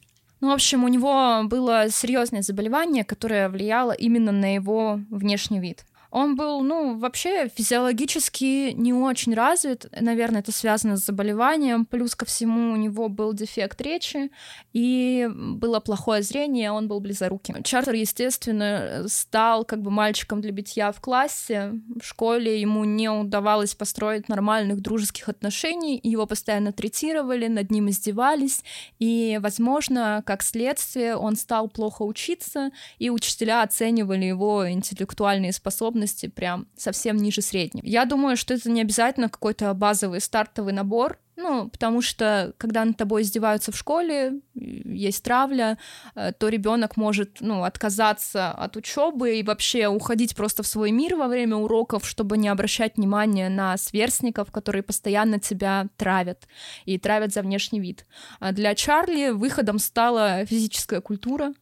[0.42, 5.86] Ну, в общем, у него было серьезное заболевание, которое влияло именно на его внешний вид.
[6.12, 9.88] Он был, ну, вообще физиологически не очень развит.
[10.00, 11.86] Наверное, это связано с заболеванием.
[11.86, 14.32] Плюс ко всему у него был дефект речи
[14.74, 17.64] и было плохое зрение, он был близоруким.
[17.64, 21.74] Чартер, естественно, стал как бы мальчиком для битья в классе.
[22.00, 28.64] В школе ему не удавалось построить нормальных дружеских отношений, его постоянно третировали, над ним издевались,
[29.00, 35.54] и, возможно, как следствие, он стал плохо учиться, и учителя оценивали его интеллектуальные
[35.98, 37.86] способности прям совсем ниже среднего.
[37.86, 42.98] Я думаю, что это не обязательно какой-то базовый стартовый набор, ну, потому что когда над
[42.98, 45.78] тобой издеваются в школе, есть травля,
[46.16, 51.16] э, то ребенок может, ну, отказаться от учебы и вообще уходить просто в свой мир
[51.16, 56.48] во время уроков, чтобы не обращать внимания на сверстников, которые постоянно тебя травят
[56.86, 58.06] и травят за внешний вид.
[58.40, 61.54] А для Чарли выходом стала физическая культура,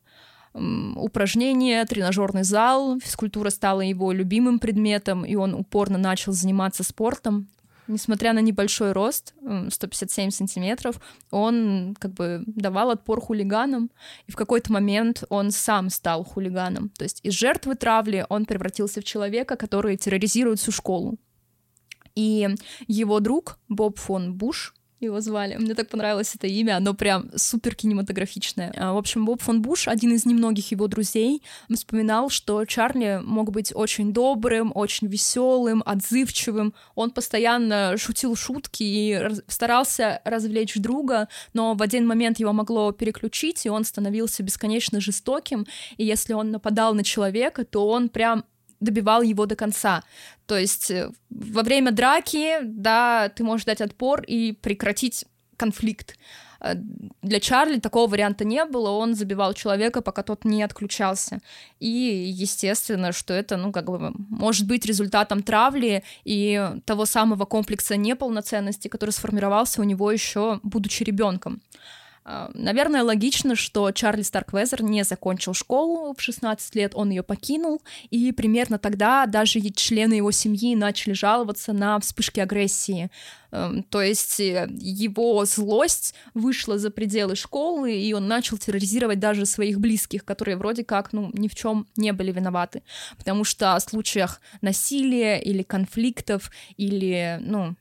[0.56, 7.48] упражнения, тренажерный зал, физкультура стала его любимым предметом, и он упорно начал заниматься спортом.
[7.88, 13.91] Несмотря на небольшой рост, м, 157 сантиметров, он как бы давал отпор хулиганам,
[14.26, 16.89] и в какой-то момент он сам стал хулиганом.
[16.89, 21.18] То есть из жертвы травли он превратился в человека, который терроризирует всю школу.
[22.15, 22.48] И
[22.88, 25.55] его друг Боб фон Буш, его звали.
[25.55, 28.73] Мне так понравилось это имя, оно прям супер кинематографичное.
[28.77, 31.41] А, В общем, Боб фон Буш, один из немногих его друзей,
[31.73, 36.73] вспоминал, что Чарли мог быть очень добрым, очень веселым, отзывчивым.
[36.95, 43.65] Он постоянно шутил шутки и старался развлечь друга, но в один момент его могло переключить,
[43.65, 45.65] и он становился бесконечно жестоким.
[45.97, 48.45] И если он нападал на человека, то он прям
[48.86, 50.04] добивал его до конца.
[50.45, 55.26] То есть э, во время драки, да, ты можешь дать отпор и прекратить
[55.58, 56.15] конфликт.
[56.62, 56.76] Э,
[57.21, 61.39] Для Чарли такого варианта не было, он забивал человека, пока тот не отключался.
[61.80, 67.98] И естественно, что это, ну, как бы, может быть результатом травли и того самого комплекса
[67.98, 71.62] неполноценности, который сформировался у него еще будучи ребенком.
[72.27, 77.83] А, Наверное, логично, что Чарли Старквезер не закончил школу в 16 лет, он ее покинул,
[78.09, 83.11] и примерно тогда даже члены его семьи начали жаловаться на вспышки агрессии.
[83.51, 89.45] Эм, То есть э, его злость вышла за пределы школы, и он начал терроризировать даже
[89.45, 92.81] своих близких, которые вроде как, ну, ни в чем не были виноваты.
[93.17, 97.75] Потому что о случаях насилия или конфликтов, или, ну,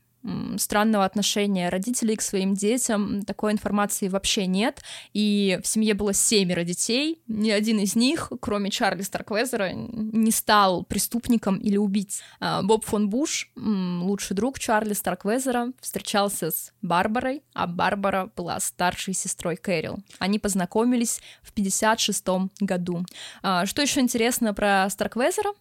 [0.57, 3.23] странного отношения родителей к своим детям.
[3.23, 4.81] Такой информации вообще нет.
[5.13, 7.21] И в семье было семеро детей.
[7.27, 12.23] Ни один из них, кроме Чарли Старквезера, не стал преступником или убийцей.
[12.39, 19.13] А, Боб фон Буш, лучший друг Чарли Старквезера, встречался с Барбарой, а Барбара была старшей
[19.13, 19.99] сестрой Кэрил.
[20.19, 22.25] Они познакомились в 56
[22.59, 23.05] году.
[23.41, 25.51] А, Что еще интересно про Старквезера?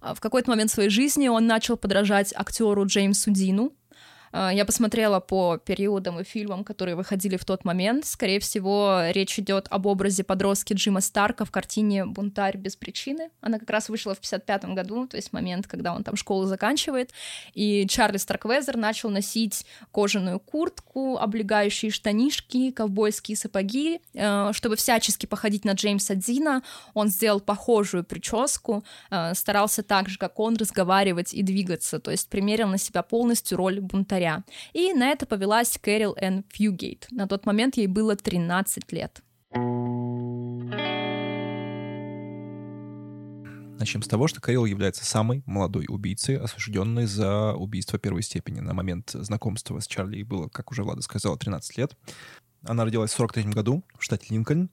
[0.00, 3.72] А, В какой-то момент своей жизни он начал подражать актеру Джеймсу Дину,
[4.32, 8.06] Я посмотрела по периодам и фильмам, которые выходили в тот момент.
[8.06, 13.28] Скорее всего, речь идет об образе подростки Джима Старка в картине «Бунтарь без причины».
[13.42, 17.10] Она как раз вышла в 55 году, то есть момент, когда он там школу заканчивает.
[17.52, 24.00] И Чарли Старквезер начал носить кожаную куртку, облегающие штанишки, ковбойские сапоги.
[24.14, 26.62] Э, Чтобы всячески походить на Джеймса Дина,
[26.94, 32.30] он сделал похожую прическу, э, старался так же, как он, разговаривать и двигаться, то есть
[32.30, 34.21] примерил на себя полностью роль бунтаря.
[34.72, 37.08] И на это повелась Кэрил Энн Фьюгейт.
[37.10, 39.22] На тот момент ей было 13 лет.
[43.82, 48.60] Начнем с того, что Кэрил является самой молодой убийцей, осужденной за убийство первой степени.
[48.60, 51.96] На момент знакомства с Чарли было, как уже Влада сказала, 13 лет.
[52.64, 54.70] Она родилась в 43 году в штате Линкольн.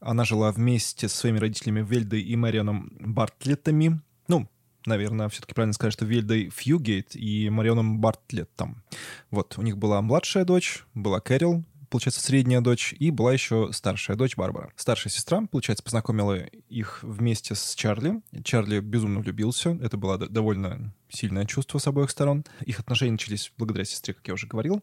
[0.00, 4.00] Она жила вместе со своими родителями Вельдой и Марионом Бартлеттами.
[4.26, 4.48] Ну,
[4.88, 8.82] наверное, все-таки правильно сказать, что Вельдой Фьюгейт и Марионом Бартлеттом.
[9.30, 14.16] Вот, у них была младшая дочь, была Кэрил, получается, средняя дочь, и была еще старшая
[14.16, 14.72] дочь Барбара.
[14.76, 16.34] Старшая сестра, получается, познакомила
[16.68, 18.20] их вместе с Чарли.
[18.44, 19.78] Чарли безумно влюбился.
[19.82, 22.44] Это было довольно сильное чувство с обоих сторон.
[22.64, 24.82] Их отношения начались благодаря сестре, как я уже говорил.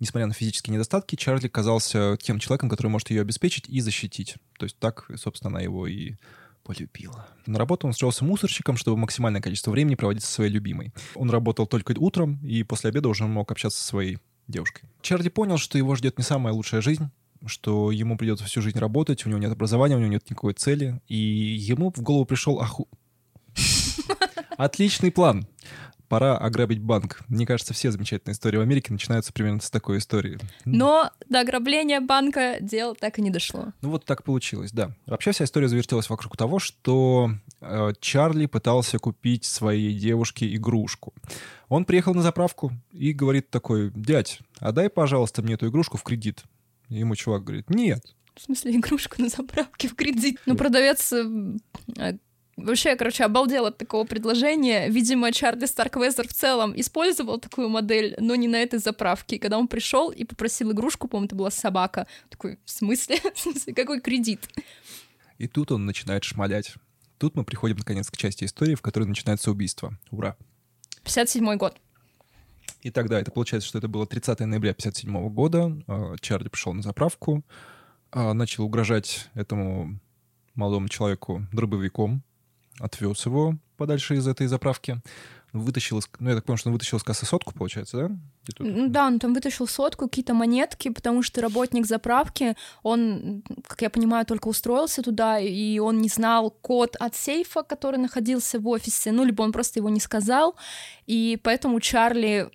[0.00, 4.36] Несмотря на физические недостатки, Чарли казался тем человеком, который может ее обеспечить и защитить.
[4.58, 6.14] То есть так, собственно, она его и
[6.66, 7.28] полюбила.
[7.46, 10.92] На работу он устроился мусорщиком, чтобы максимальное количество времени проводить со своей любимой.
[11.14, 14.88] Он работал только утром, и после обеда уже мог общаться со своей девушкой.
[15.00, 17.08] Чарли понял, что его ждет не самая лучшая жизнь,
[17.46, 21.00] что ему придется всю жизнь работать, у него нет образования, у него нет никакой цели,
[21.06, 22.88] и ему в голову пришел аху...
[24.56, 25.46] Отличный план
[26.08, 27.22] пора ограбить банк.
[27.28, 30.38] Мне кажется, все замечательные истории в Америке начинаются примерно с такой истории.
[30.64, 33.72] Но до ограбления банка дело так и не дошло.
[33.82, 34.92] Ну вот так получилось, да.
[35.06, 41.14] Вообще вся история завертелась вокруг того, что э, Чарли пытался купить своей девушке игрушку.
[41.68, 46.44] Он приехал на заправку и говорит такой, дядь, отдай, пожалуйста, мне эту игрушку в кредит.
[46.88, 48.04] ему чувак говорит, нет,
[48.36, 50.38] в смысле, игрушку на заправке в кредит.
[50.44, 51.48] Ну, продавец э,
[52.56, 54.88] Вообще, я, короче, обалдел от такого предложения.
[54.88, 59.36] Видимо, Чарли Старквезер в целом использовал такую модель, но не на этой заправке.
[59.36, 63.18] И когда он пришел и попросил игрушку, по-моему, это была собака, такой, в смысле?
[63.34, 63.74] в смысле?
[63.74, 64.48] Какой кредит?
[65.36, 66.74] И тут он начинает шмалять.
[67.18, 69.98] Тут мы приходим, наконец, к части истории, в которой начинается убийство.
[70.10, 70.36] Ура!
[71.04, 71.76] 57 год.
[72.80, 75.76] И тогда это получается, что это было 30 ноября 57 года.
[75.86, 77.44] А, Чарли пришел на заправку,
[78.12, 79.98] а, начал угрожать этому
[80.54, 82.22] молодому человеку дробовиком,
[82.78, 85.00] отвез его подальше из этой заправки,
[85.52, 88.16] вытащил, из, ну, я так понимаю, что он вытащил из кассы сотку, получается, да?
[88.58, 94.24] Да, он там вытащил сотку, какие-то монетки, потому что работник заправки, он, как я понимаю,
[94.26, 99.24] только устроился туда, и он не знал код от сейфа, который находился в офисе, ну,
[99.24, 100.56] либо он просто его не сказал,
[101.06, 102.50] и поэтому Чарли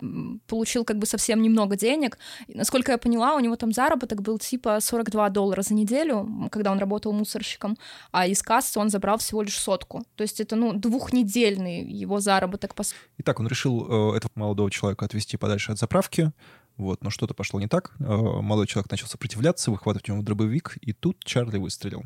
[0.46, 2.18] получил как бы совсем немного денег.
[2.46, 6.70] И, насколько я поняла, у него там заработок был типа 42 доллара за неделю, когда
[6.70, 7.76] он работал мусорщиком,
[8.10, 10.04] а из кассы он забрал всего лишь сотку.
[10.16, 12.74] То есть это, ну, двухнедельный его заработок.
[12.74, 12.84] По...
[13.18, 16.32] Итак, он решил э, этого молодого человека отвезти подальше от заправки,
[16.76, 17.92] вот, но что-то пошло не так.
[18.00, 22.04] Э, молодой человек начал сопротивляться, выхватывать у него дробовик, и тут Чарли выстрелил.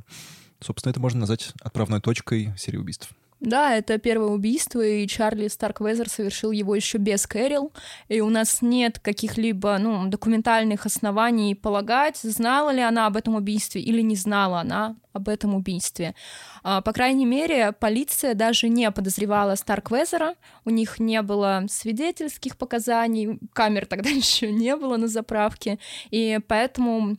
[0.61, 3.11] Собственно, это можно назвать отправной точкой серии убийств.
[3.39, 7.71] Да, это первое убийство, и Чарли Старквезер совершил его еще без Кэрил,
[8.09, 13.83] и у нас нет каких-либо ну, документальных оснований полагать, знала ли она об этом убийстве
[13.83, 16.15] или не знала она об этом убийстве.
[16.63, 23.39] А, по крайней мере, полиция даже не подозревала Старквезера, у них не было свидетельских показаний,
[23.53, 25.79] камер тогда еще не было на заправке,
[26.11, 27.17] и поэтому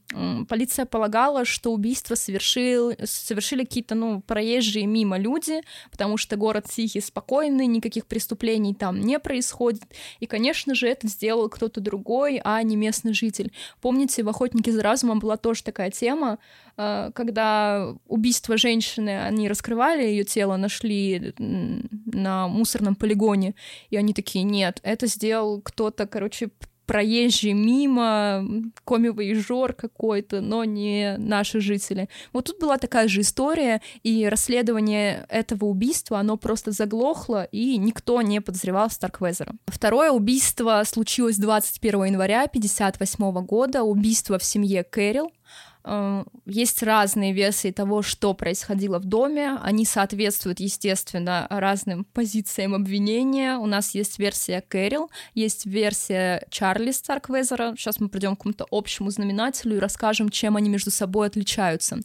[0.47, 7.01] полиция полагала, что убийство совершил, совершили какие-то ну, проезжие мимо люди, потому что город тихий,
[7.01, 9.83] спокойный, никаких преступлений там не происходит,
[10.19, 13.51] и, конечно же, это сделал кто-то другой, а не местный житель.
[13.81, 16.37] Помните, в «Охотнике за разумом» была тоже такая тема,
[16.77, 23.55] когда убийство женщины, они раскрывали ее тело, нашли на мусорном полигоне,
[23.89, 26.51] и они такие, нет, это сделал кто-то, короче,
[26.85, 28.45] проезжий мимо,
[28.85, 32.07] коми-воежор какой-то, но не наши жители.
[32.31, 38.21] Вот тут была такая же история, и расследование этого убийства, оно просто заглохло, и никто
[38.21, 39.55] не подозревал Старквезера.
[39.67, 45.31] Второе убийство случилось 21 января 1958 года, убийство в семье Кэрил.
[45.89, 49.57] Э, есть разные версии того, что происходило в доме.
[49.63, 53.57] Они соответствуют, естественно, разным позициям обвинения.
[53.57, 57.73] У нас есть версия Кэрил, есть версия Чарли Старквезера.
[57.77, 61.99] Сейчас мы придем к какому-то общему знаменателю и расскажем, чем они между собой отличаются.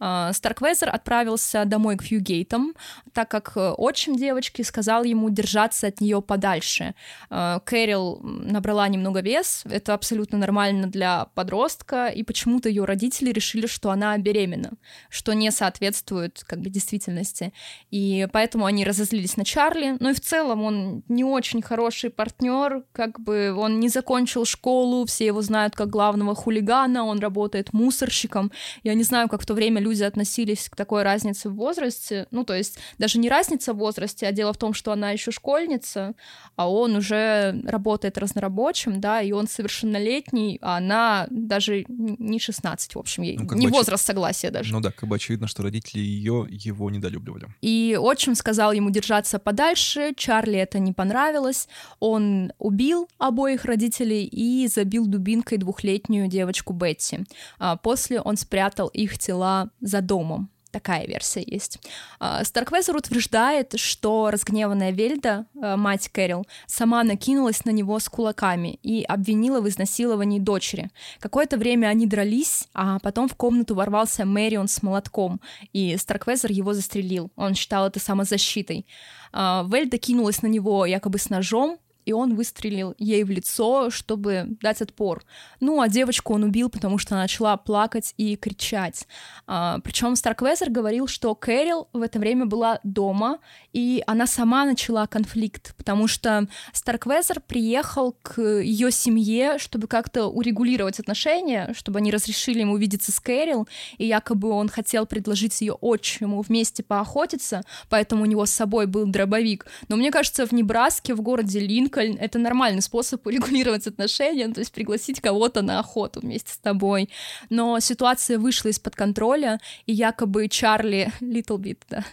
[0.00, 2.74] А, Старквейзер отправился домой к Фьюгейтам,
[3.12, 6.94] так как э, отчим девочки сказал ему держаться от нее подальше.
[7.30, 13.66] А, Кэрил набрала немного вес, это абсолютно нормально для подростка, и почему-то ее родители решили,
[13.66, 14.72] что она беременна,
[15.08, 17.52] что не соответствует как бы действительности.
[17.90, 19.96] И поэтому они разозлились на Чарли.
[20.00, 25.04] Ну и в целом он не очень хороший партнер, как бы он не закончил школу,
[25.06, 28.52] все его знают как главного хулигана, он работает мусорщиком.
[28.84, 32.26] Я не знаю, как в то время люди относились к такой разнице в возрасте.
[32.30, 35.30] Ну, то есть даже не разница в возрасте, а дело в том, что она еще
[35.30, 36.14] школьница,
[36.56, 42.98] а он уже работает разнорабочим, да, и он совершеннолетний, а она даже не 16, в
[42.98, 44.72] общем, ей ну, не возраст согласия даже.
[44.72, 47.48] Ну да, как бы очевидно, что родители ее его недолюбливали.
[47.62, 51.68] И отчим сказал ему держаться подальше, Чарли это не понравилось,
[52.00, 57.20] он убил обоих родителей и забил дубинкой двухлетнюю девочку Бетти.
[57.58, 60.50] А после он спрятал их тела за домом.
[60.70, 61.78] Такая версия есть.
[62.20, 68.78] А, Старквезер утверждает, что разгневанная Вельда, э, мать Кэрил, сама накинулась на него с кулаками
[68.82, 70.90] и обвинила в изнасиловании дочери.
[71.20, 75.40] Какое-то время они дрались, а потом в комнату ворвался Мэрион с молотком,
[75.72, 77.30] и Старквезер его застрелил.
[77.34, 78.86] Он считал это самозащитой.
[79.32, 81.78] А, Вельда кинулась на него якобы с ножом,
[82.08, 85.22] и он выстрелил ей в лицо, чтобы дать отпор.
[85.60, 89.06] Ну, а девочку он убил, потому что она начала плакать и кричать.
[89.46, 93.40] А, причем Старквезер говорил, что Кэрил в это время была дома,
[93.74, 100.98] и она сама начала конфликт, потому что Старквезер приехал к ее семье, чтобы как-то урегулировать
[101.00, 106.40] отношения, чтобы они разрешили ему увидеться с Кэрил, и якобы он хотел предложить ее отчиму
[106.40, 109.66] вместе поохотиться, поэтому у него с собой был дробовик.
[109.88, 111.60] Но мне кажется, в Небраске, в городе
[111.98, 116.58] Линкольн, это нормальный способ урегулировать отношения, ну, то есть пригласить кого-то на охоту вместе с
[116.58, 117.08] тобой.
[117.50, 122.04] Но ситуация вышла из-под контроля, и якобы Чарли, little да,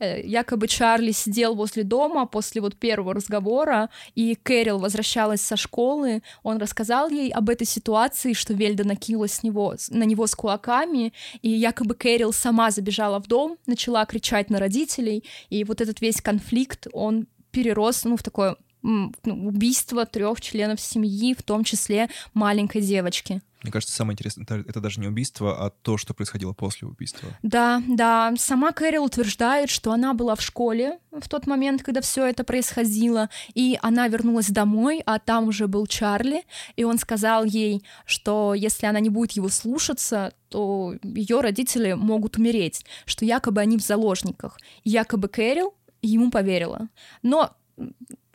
[0.18, 6.58] якобы Чарли сидел возле дома после вот первого разговора, и Кэрил возвращалась со школы, он
[6.58, 11.12] рассказал ей об этой ситуации, что Вельда накинулась с него, на него с кулаками,
[11.42, 16.20] и якобы Кэрил сама забежала в дом, начала кричать на родителей, и вот этот весь
[16.20, 22.82] конфликт, он перерос, ну, в такое ну, убийство трех членов семьи, в том числе маленькой
[22.82, 23.40] девочки.
[23.62, 27.28] Мне кажется, самое интересное это, даже не убийство, а то, что происходило после убийства.
[27.42, 28.34] Да, да.
[28.36, 33.30] Сама Кэрил утверждает, что она была в школе в тот момент, когда все это происходило,
[33.54, 38.86] и она вернулась домой, а там уже был Чарли, и он сказал ей, что если
[38.86, 44.58] она не будет его слушаться, то ее родители могут умереть, что якобы они в заложниках.
[44.82, 46.88] И якобы Кэрил ему поверила.
[47.22, 47.54] Но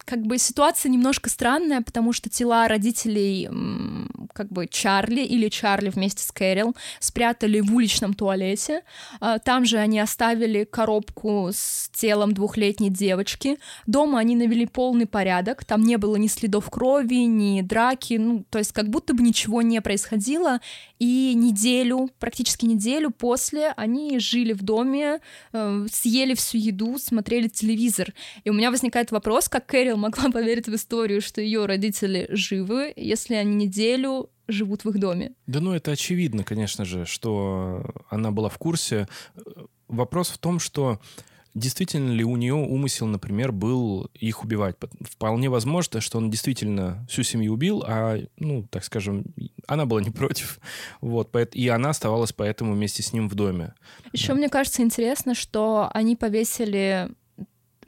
[0.08, 3.50] как бы ситуация немножко странная, потому что тела родителей
[4.34, 8.84] как бы Чарли или Чарли вместе с Кэрил спрятали в уличном туалете.
[9.20, 13.58] А, там же они оставили коробку с телом двухлетней девочки.
[13.86, 15.66] Дома они навели полный порядок.
[15.66, 18.14] Там не было ни следов крови, ни драки.
[18.14, 20.62] Ну, то есть как будто бы ничего не происходило.
[21.00, 25.20] И неделю, практически неделю после они жили в доме,
[25.52, 28.14] э, съели всю еду, смотрели телевизор.
[28.46, 32.94] И у меня возникает вопрос, как Кэрил могла поверить в историю, что ее родители живы,
[32.96, 35.34] если они неделю живут в их доме.
[35.46, 39.08] Да ну это очевидно, конечно же, что она была в курсе.
[39.88, 41.00] Вопрос в том, что
[41.58, 44.76] действительно ли у нее умысел, например, был их убивать.
[45.02, 49.26] Вполне возможно, что он действительно всю семью убил, а, ну, так скажем,
[49.68, 50.60] она была не против.
[51.02, 53.74] Вот, и она оставалась поэтому вместе с ним в доме.
[54.14, 54.36] Еще да.
[54.36, 57.10] мне кажется интересно, что они повесили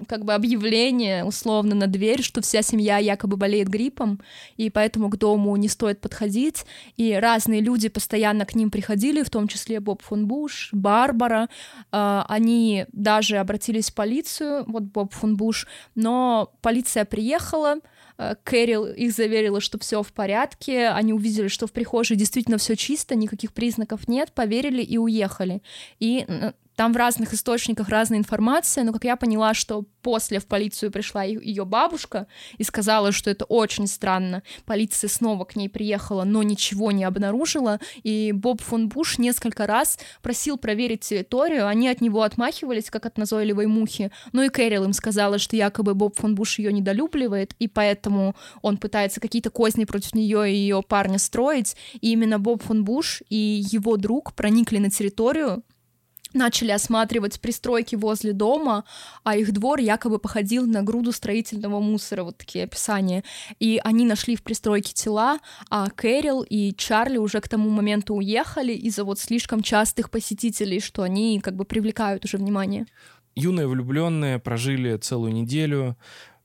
[0.08, 4.22] как бы объявление условно на дверь, что вся семья якобы болеет гриппом,
[4.58, 6.66] и поэтому к дому не стоит подходить.
[6.98, 11.50] И разные люди постоянно к ним приходили, в том числе Боб фон Буш, Барбара.
[11.92, 17.76] Э, они даже обратились в полицию, вот Боб фон Буш, но полиция приехала,
[18.18, 22.76] э, Кэрил их заверила, что все в порядке, они увидели, что в прихожей действительно все
[22.76, 25.62] чисто, никаких признаков нет, поверили и уехали.
[26.00, 26.26] И
[26.80, 31.24] там в разных источниках разная информация, но как я поняла, что после в полицию пришла
[31.24, 32.28] ее бабушка
[32.58, 34.44] и сказала, что это очень странно.
[34.66, 40.00] Полиция снова к ней приехала, но ничего не обнаружила, и Боб фон Буш несколько раз
[40.22, 44.94] просил проверить территорию, они от него отмахивались, как от назойливой мухи, но и Кэрил им
[44.94, 50.16] сказала, что якобы Боб фон Буш ее недолюбливает, и поэтому он пытается какие-то козни против
[50.16, 54.90] нее и ее парня строить, и именно Боб фон Буш и его друг проникли на
[54.90, 55.62] территорию,
[56.34, 58.84] начали осматривать пристройки возле дома,
[59.24, 63.24] а их двор якобы походил на груду строительного мусора, вот такие описания.
[63.60, 68.74] И они нашли в пристройке тела, а Кэрил и Чарли уже к тому моменту уехали
[68.74, 72.86] из-за вот слишком частых посетителей, что они как бы привлекают уже внимание.
[73.36, 75.96] Юные влюбленные прожили целую неделю,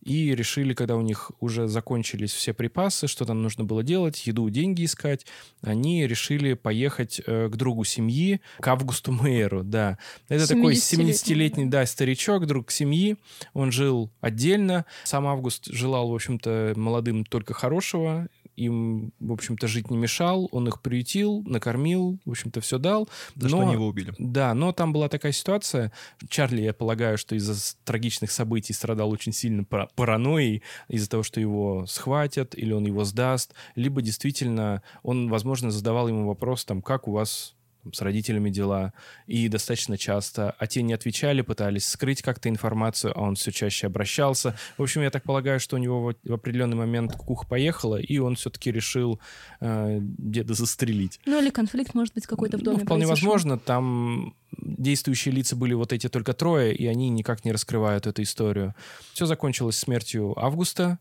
[0.04, 4.48] и решили, когда у них уже закончились все припасы, что там нужно было делать, еду,
[4.50, 5.26] деньги искать,
[5.62, 9.98] они решили поехать э, к другу семьи, к Августу Мейеру, да.
[10.28, 13.16] Это такой 70-летний, да, старичок, друг семьи,
[13.54, 19.90] он жил отдельно, сам Август желал, в общем-то, молодым только хорошего, им, в общем-то, жить
[19.90, 23.08] не мешал, он их приютил, накормил, в общем-то, все дал.
[23.34, 24.14] За но, что они его убили.
[24.18, 25.92] Да, но там была такая ситуация.
[26.28, 31.86] Чарли, я полагаю, что из-за трагичных событий страдал очень сильно паранойей, из-за того, что его
[31.86, 37.12] схватят, или он его сдаст, либо действительно он, возможно, задавал ему вопрос, там, как у
[37.12, 37.54] вас
[37.92, 38.92] с родителями дела,
[39.26, 43.86] и достаточно часто, а те не отвечали, пытались скрыть как-то информацию, а он все чаще
[43.86, 44.56] обращался.
[44.78, 48.36] В общем, я так полагаю, что у него в, определенный момент кукуха поехала, и он
[48.36, 49.20] все-таки решил
[49.60, 51.20] э, деда застрелить.
[51.26, 53.30] Ну или конфликт, может быть, какой-то в доме Ну, вполне произошел.
[53.30, 58.22] возможно, там действующие лица были вот эти только трое, и они никак не раскрывают эту
[58.22, 58.74] историю.
[59.12, 60.98] Все закончилось смертью Августа.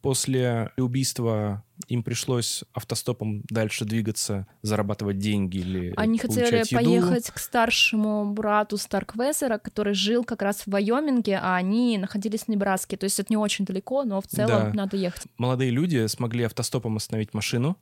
[0.00, 6.68] После убийства им пришлось автостопом дальше двигаться, зарабатывать деньги или Они хотели еду.
[6.76, 12.48] поехать к старшему брату Старквезера, который жил как раз в Вайоминге, а они находились в
[12.48, 12.96] Небраске.
[12.96, 14.72] То есть это не очень далеко, но в целом Да.
[14.74, 15.22] надо ехать.
[15.38, 17.76] Молодые люди смогли автостопом остановить машину,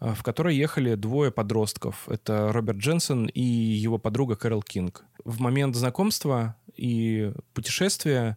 [0.00, 2.08] э, в которой ехали двое подростков.
[2.08, 5.04] Это Роберт Дженсен и его подруга Кэрол Кинг.
[5.24, 8.36] В момент знакомства и путешествия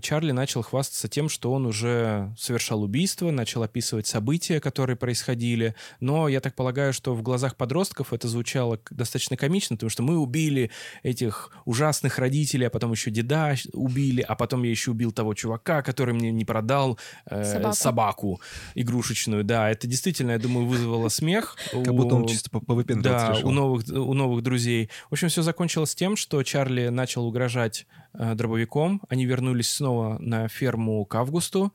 [0.00, 5.74] Чарли начал хвастаться тем, что он уже совершал убийство, начал описывать события, которые происходили.
[6.00, 10.18] Но я так полагаю, что в глазах подростков это звучало достаточно комично, потому что мы
[10.18, 10.70] убили
[11.02, 15.82] этих ужасных родителей, а потом еще деда убили, а потом я еще убил того чувака,
[15.82, 17.74] который мне не продал э, Собаку.
[17.76, 18.40] собаку
[18.74, 19.44] игрушечную.
[19.44, 21.56] Да, это действительно, я думаю, вызвало смех.
[21.72, 24.90] Как будто он у- чисто по- повыпендриваться да, у новых, у новых друзей.
[25.10, 29.02] В общем, все закончилось тем, что Чарли начал угрожать э, дробовиком.
[29.08, 31.72] Они вернулись снова на ферму к августу,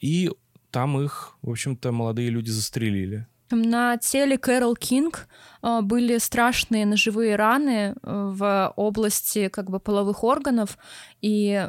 [0.00, 0.30] и
[0.70, 3.26] там их, в общем-то, молодые люди застрелили.
[3.52, 5.28] На теле Кэрол Кинг
[5.62, 10.78] э, были страшные ножевые раны э, в области как бы половых органов,
[11.20, 11.68] и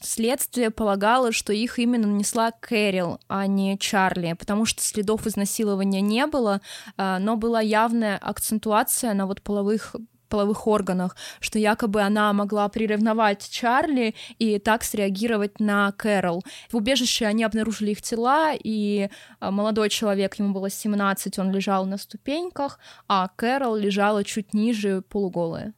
[0.00, 6.26] следствие полагало, что их именно нанесла Кэрил, а не Чарли, потому что следов изнасилования не
[6.26, 6.60] было,
[6.96, 9.96] э, но была явная акцентуация на вот половых
[10.26, 16.42] половых органах, что якобы она могла приревновать Чарли и так среагировать на Кэрол.
[16.70, 19.08] В убежище они обнаружили их тела, и
[19.40, 25.02] а, молодой человек, ему было 17, он лежал на ступеньках, а Кэрол лежала чуть ниже,
[25.08, 25.74] полуголая.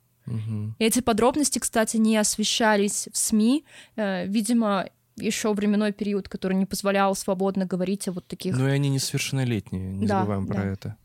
[0.78, 3.64] И эти подробности, кстати, не освещались в СМИ.
[3.96, 4.84] Э, Видимо,
[5.16, 8.57] еще временной период, который не позволял свободно говорить о вот таких...
[8.57, 10.64] Ну и они несовершеннолетние, не Да, забываем про да.
[10.64, 10.96] это.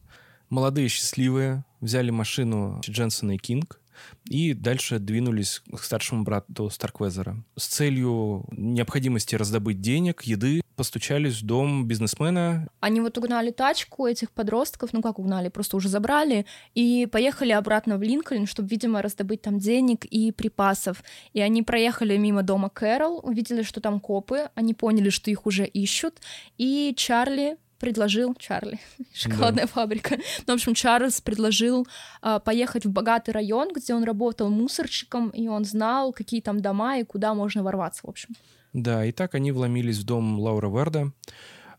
[0.49, 3.79] Молодые счастливые взяли машину Дженсона и Кинг
[4.29, 7.37] и дальше двинулись к старшему брату Старквезера.
[7.55, 12.67] С целью необходимости раздобыть денег, еды, постучались в дом бизнесмена.
[12.79, 17.97] Они вот угнали тачку этих подростков, ну как угнали, просто уже забрали, и поехали обратно
[17.97, 21.03] в Линкольн, чтобы, видимо, раздобыть там денег и припасов.
[21.33, 25.65] И они проехали мимо дома Кэрол, увидели, что там копы, они поняли, что их уже
[25.65, 26.19] ищут,
[26.57, 28.79] и Чарли предложил Чарли,
[29.13, 30.15] шоколадная фабрика.
[30.47, 31.85] Ну, в общем, Чарльз предложил
[32.21, 36.99] а, поехать в богатый район, где он работал мусорщиком, и он знал, какие там дома
[36.99, 38.29] и куда можно ворваться, в общем.
[38.71, 41.11] Да, и так они вломились в дом Лаура Верда.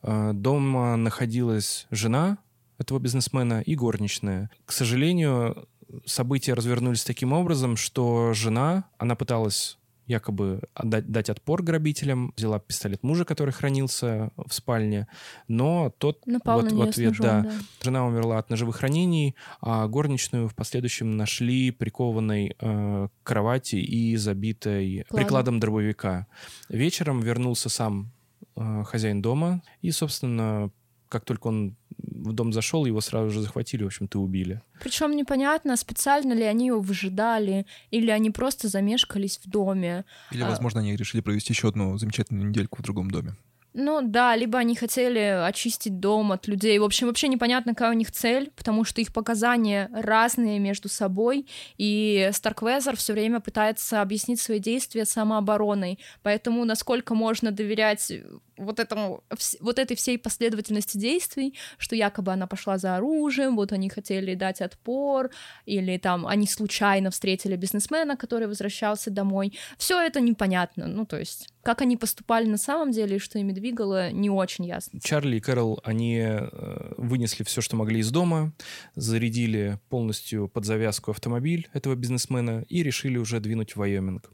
[0.02, 2.36] А, Дома находилась жена
[2.76, 4.50] этого бизнесмена и горничная.
[4.66, 5.66] К сожалению,
[6.04, 13.02] события развернулись таким образом, что жена, она пыталась якобы отдать, дать отпор грабителям, взяла пистолет
[13.02, 15.08] мужа, который хранился в спальне,
[15.48, 17.52] но тот Напал вот на в ответ, ножом, да, да.
[17.82, 24.16] Жена умерла от ножевых ранений, а горничную в последующем нашли прикованной э, к кровати и
[24.16, 25.24] забитой Кладом.
[25.24, 26.26] прикладом дробовика.
[26.68, 28.12] Вечером вернулся сам
[28.56, 30.70] э, хозяин дома, и, собственно,
[31.08, 31.76] как только он
[32.14, 34.62] в дом зашел, его сразу же захватили, в общем-то, убили.
[34.80, 40.04] Причем непонятно, специально ли они его выжидали, или они просто замешкались в доме.
[40.30, 43.34] Или, а- возможно, они решили провести еще одну замечательную недельку в другом доме.
[43.76, 46.78] Ну да, либо они хотели очистить дом от людей.
[46.78, 51.48] В общем, вообще непонятно, какая у них цель, потому что их показания разные между собой,
[51.76, 55.98] и Старквезер все время пытается объяснить свои действия самообороной.
[56.22, 58.12] Поэтому насколько можно доверять
[58.56, 59.24] вот этому,
[59.60, 64.60] вот этой всей последовательности действий, что якобы она пошла за оружием, вот они хотели дать
[64.60, 65.30] отпор,
[65.66, 69.58] или там они случайно встретили бизнесмена, который возвращался домой.
[69.78, 70.86] Все это непонятно.
[70.86, 74.66] Ну, то есть, как они поступали на самом деле и что ими двигало, не очень
[74.66, 75.00] ясно.
[75.00, 78.52] Чарли и Кэрол, они э, вынесли все, что могли из дома,
[78.94, 84.30] зарядили полностью под завязку автомобиль этого бизнесмена и решили уже двинуть в Вайоминг.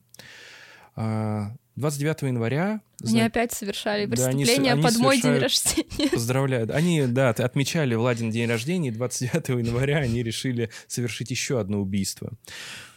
[1.81, 2.81] А, 29 января...
[3.03, 6.11] Они зна- опять совершали Да, они преступление они под мой день рождения.
[6.11, 6.75] Поздравляю.
[6.75, 12.33] Они, да, отмечали Владин день рождения, и 29 января они решили совершить еще одно убийство.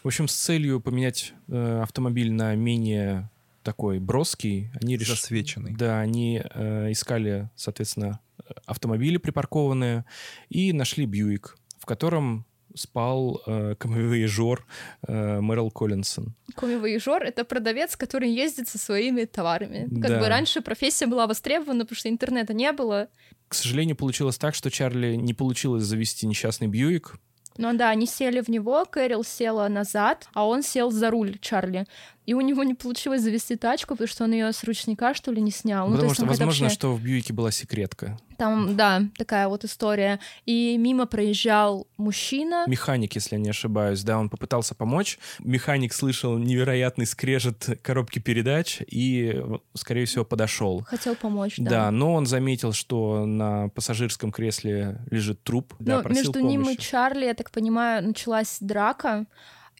[0.03, 3.29] В общем, с целью поменять э, автомобиль на менее
[3.63, 5.15] такой броский, они решили...
[5.15, 5.73] Засвеченный.
[5.73, 8.19] Да, они э, искали, соответственно,
[8.65, 10.05] автомобили припаркованные
[10.49, 12.45] и нашли Бьюик, в котором
[12.75, 14.65] спал э, камевояжер
[15.07, 16.33] э, Мэрил Коллинсон.
[16.55, 19.87] Комивояжер— это продавец, который ездит со своими товарами.
[20.01, 20.19] Как Да.
[20.19, 23.07] бы раньше профессия была востребована, потому что интернета не было.
[23.47, 27.15] К сожалению, получилось так, что Чарли не получилось завести несчастный Бьюик.
[27.57, 31.85] Ну да, они сели в него, Кэрил села назад, а он сел за руль Чарли.
[32.25, 35.41] И у него не получилось завести тачку, потому что он ее с ручника, что ли,
[35.41, 35.87] не снял.
[35.87, 36.75] Ну, ну, Потому что, возможно, вообще...
[36.75, 38.17] что в Бьюике была секретка.
[38.37, 40.19] Там, да, такая вот история.
[40.45, 42.63] И мимо проезжал мужчина.
[42.67, 45.19] Механик, если я не ошибаюсь, да, он попытался помочь.
[45.39, 49.43] Механик слышал невероятный скрежет коробки передач и,
[49.73, 50.83] скорее всего, подошел.
[50.87, 51.69] Хотел помочь, да.
[51.69, 55.73] Да, но он заметил, что на пассажирском кресле лежит труп.
[55.79, 56.51] Да, ну, между помощи.
[56.51, 59.25] ним и Чарли, я так понимаю, началась драка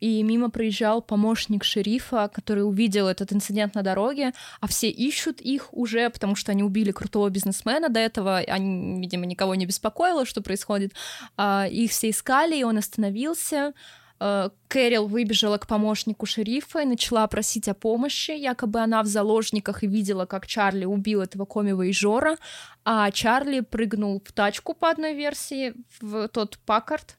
[0.04, 5.74] и мимо проезжал помощник шерифа, который увидел этот инцидент на дороге, а все ищут их
[5.74, 10.42] уже, потому что они убили крутого бизнесмена до этого, они, видимо, никого не беспокоило, что
[10.42, 10.92] происходит.
[11.38, 13.74] А, их все искали, и он остановился,
[14.20, 18.32] а, Кэрил выбежала к помощнику шерифа и начала просить о помощи.
[18.32, 22.38] Якобы она в заложниках и видела, как Чарли убил этого коми-воежора,
[22.86, 27.18] а Чарли прыгнул в тачку по одной версии, в тот Паккард,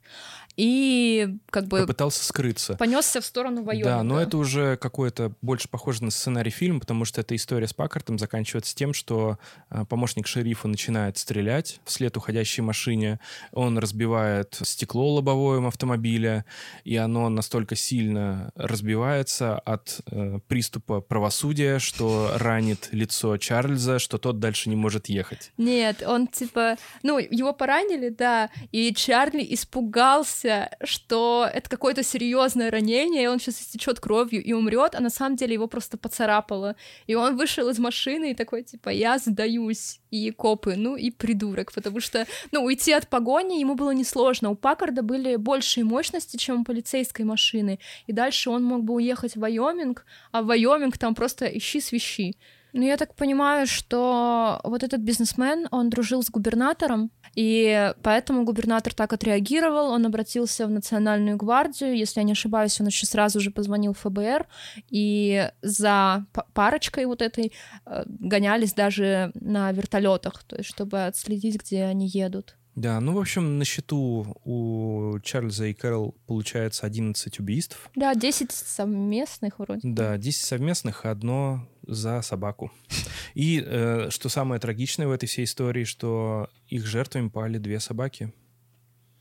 [0.57, 1.81] и как бы...
[1.81, 2.75] Попытался скрыться.
[2.75, 3.97] Понесся в сторону Вайоминга.
[3.97, 7.75] Да, но это уже какое-то больше похоже на сценарий фильма, потому что эта история с
[7.75, 9.39] Паккартом заканчивается тем, что
[9.71, 13.21] э, помощник шерифа начинает стрелять вслед уходящей машине,
[13.53, 16.45] он разбивает стекло лобовое автомобиля,
[16.85, 24.39] и оно настолько сильно разбивается от э, приступа правосудия, что ранит лицо Чарльза, что тот
[24.39, 25.53] дальше не может ехать.
[25.57, 26.77] Нет, он типа...
[27.03, 30.44] Ну, его поранили, да, и Чарли испугался,
[30.83, 35.37] что это какое-то серьезное ранение, и он сейчас истечет кровью и умрет, а на самом
[35.37, 36.77] деле его просто поцарапало.
[37.07, 40.01] И он вышел из машины и такой, типа, я сдаюсь.
[40.11, 44.51] И копы, ну и придурок, потому что, ну, уйти от погони ему было несложно.
[44.51, 49.35] У Паккарда были большие мощности, чем у полицейской машины, и дальше он мог бы уехать
[49.35, 52.37] в Вайоминг, а в Вайоминг там просто ищи свищи.
[52.75, 58.93] Ну, я так понимаю, что вот этот бизнесмен, он дружил с губернатором, и поэтому губернатор
[58.93, 63.53] так отреагировал, он обратился в Национальную гвардию, если я не ошибаюсь, он еще сразу же
[63.53, 64.49] позвонил в ФБР,
[64.91, 67.53] и за парочкой вот этой
[67.87, 72.57] э, гонялись даже на вертолетах, то есть чтобы отследить, где они едут.
[72.75, 77.89] Да, ну, в общем, на счету у Чарльза и Кэрол получается 11 убийств.
[77.95, 79.83] Да, 10 совместных вроде.
[79.85, 82.71] Да, 10 совместных, одно за собаку.
[83.35, 88.33] И э, что самое трагичное в этой всей истории, что их жертвами пали две собаки.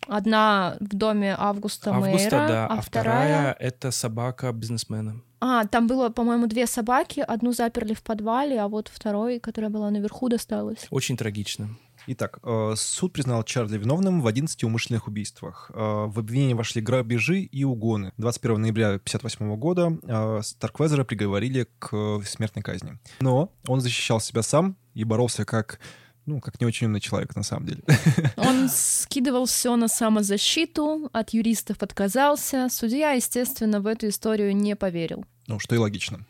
[0.08, 3.28] Одна в доме Августа, Августа, Мэйра, да, а, а вторая...
[3.28, 5.22] вторая— это собака бизнесмена.
[5.40, 7.20] А, там было, по-моему, две собаки.
[7.20, 10.88] Одну заперли в подвале, а вот второй, которая была наверху, досталась.
[10.90, 11.70] Очень трагично.
[12.08, 15.72] Итак, э, суд признал Чарли виновным в 11 умышленных убийствах.
[15.74, 18.12] Э, в обвинение вошли грабежи и угоны.
[18.18, 23.00] 21 ноября 1958 года э, Старквезера приговорили к смертной казни.
[23.22, 25.80] Но он защищал себя сам и боролся как
[26.26, 27.82] ну, как не очень умный человек, на самом деле.
[28.38, 32.70] Он скидывал все на самозащиту, от юристов отказался.
[32.70, 35.26] Судья, естественно, в эту историю не поверил.
[35.48, 36.26] Ну, что и логично.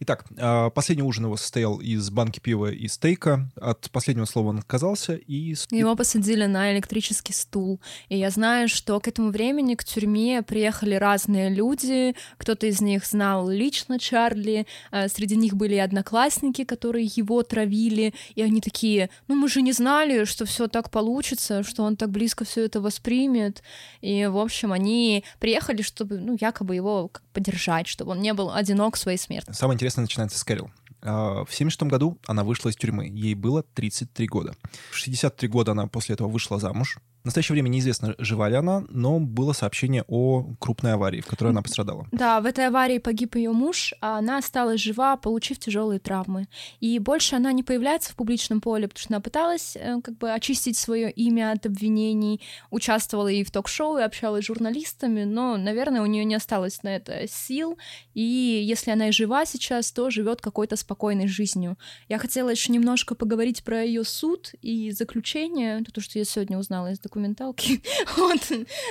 [0.00, 3.50] Итак, а, последний ужин его состоял из банки пива и стейка.
[3.56, 5.54] От последнего слова он отказался и...
[5.70, 7.80] Его посадили на электрический стул.
[8.08, 12.14] И я знаю, что к этому времени к тюрьме приехали разные люди.
[12.36, 14.66] Кто-то из них знал лично Чарли.
[14.90, 18.14] А, среди них были и одноклассники, которые его травили.
[18.34, 22.10] И они такие, ну мы же не знали, что все так получится, что он так
[22.10, 23.62] близко все это воспримет.
[24.00, 28.96] И, в общем, они приехали, чтобы, ну, якобы его поддержать, чтобы он не был одинок
[28.96, 29.50] в своей смерти.
[29.52, 30.70] Самое интересное интересно начинается с Кэрил.
[31.00, 33.06] А, в 76 году она вышла из тюрьмы.
[33.06, 34.54] Ей было 33 года.
[34.90, 36.98] В 63 года она после этого вышла замуж.
[37.28, 41.60] Настоящее время неизвестно, жива ли она, но было сообщение о крупной аварии, в которой она
[41.60, 42.06] пострадала.
[42.10, 46.48] Да, в этой аварии погиб ее муж, а она осталась жива, получив тяжелые травмы.
[46.80, 50.32] И больше она не появляется в публичном поле, потому что она пыталась э, как бы
[50.32, 56.00] очистить свое имя от обвинений, участвовала и в ток-шоу, и общалась с журналистами, но, наверное,
[56.00, 57.76] у нее не осталось на это сил.
[58.14, 61.76] И если она и жива сейчас, то живет какой-то спокойной жизнью.
[62.08, 66.92] Я хотела еще немножко поговорить про ее суд и заключение, то, что я сегодня узнала
[66.92, 67.82] из документалки.
[68.16, 68.40] вот.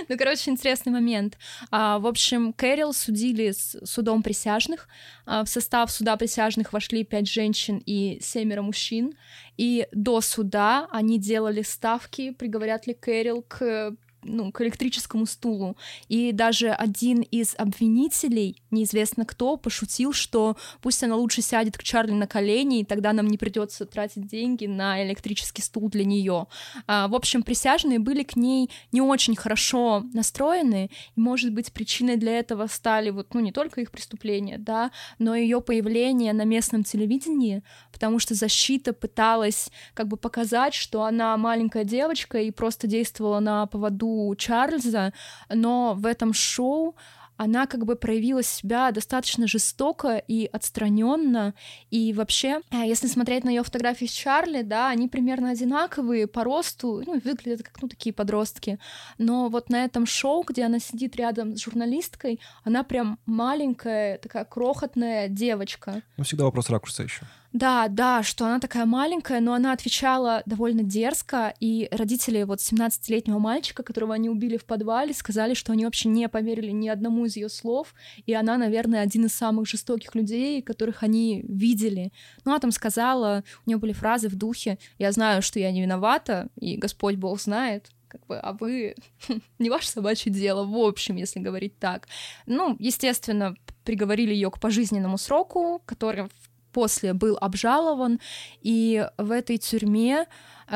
[0.08, 1.38] Ну, короче, интересный момент.
[1.72, 4.88] А, в общем, Кэрил судили с судом присяжных.
[5.26, 9.14] А, в состав суда присяжных вошли пять женщин и семеро мужчин.
[9.58, 15.78] И до суда они делали ставки, приговорят ли Кэрил к ну, к электрическому стулу.
[16.10, 22.12] И даже один из обвинителей, неизвестно кто, пошутил, что пусть она лучше сядет к Чарли
[22.12, 26.48] на колени, и тогда нам не придется тратить деньги на электрический стул для нее.
[26.88, 32.18] А, в общем, присяжные были к ней не очень хорошо настроены, и, может быть, причиной
[32.18, 36.44] для этого стали вот, ну, не только их преступления, да, но и ее появление на
[36.44, 42.88] местном телевидении, потому что защита пыталась как бы показать, что она маленькая девочка и просто
[42.88, 45.14] действовала на поводу у Чарльза,
[45.50, 46.96] но в этом шоу
[47.38, 51.54] она как бы проявила себя достаточно жестоко и отстраненно.
[51.92, 56.44] И вообще, э, если смотреть на ее фотографии с Чарли, да, они примерно одинаковые по
[56.44, 58.80] росту, ну, выглядят как, ну, такие подростки.
[59.18, 64.44] Но вот на этом шоу, где она сидит рядом с журналисткой, она прям маленькая, такая
[64.44, 66.02] крохотная девочка.
[66.18, 67.26] Ну, всегда вопрос ракурса еще.
[67.58, 73.40] Да, да, что она такая маленькая, но она отвечала довольно дерзко, и родители вот 17-летнего
[73.40, 77.36] мальчика, которого они убили в подвале, сказали, что они вообще не поверили ни одному из
[77.36, 77.96] ее слов,
[78.28, 82.14] и она, наверное, один из самых жестоких людей, которых они видели.
[82.46, 85.82] Ну, она там сказала, у нее были фразы в духе «Я знаю, что я не
[85.82, 88.94] виновата, и Господь Бог знает», как бы, а вы
[89.58, 92.08] не ваше собачье дело, в общем, если говорить так.
[92.46, 98.20] Ну, естественно, приговорили ее к пожизненному сроку, который в после был обжалован,
[98.62, 100.26] и в этой тюрьме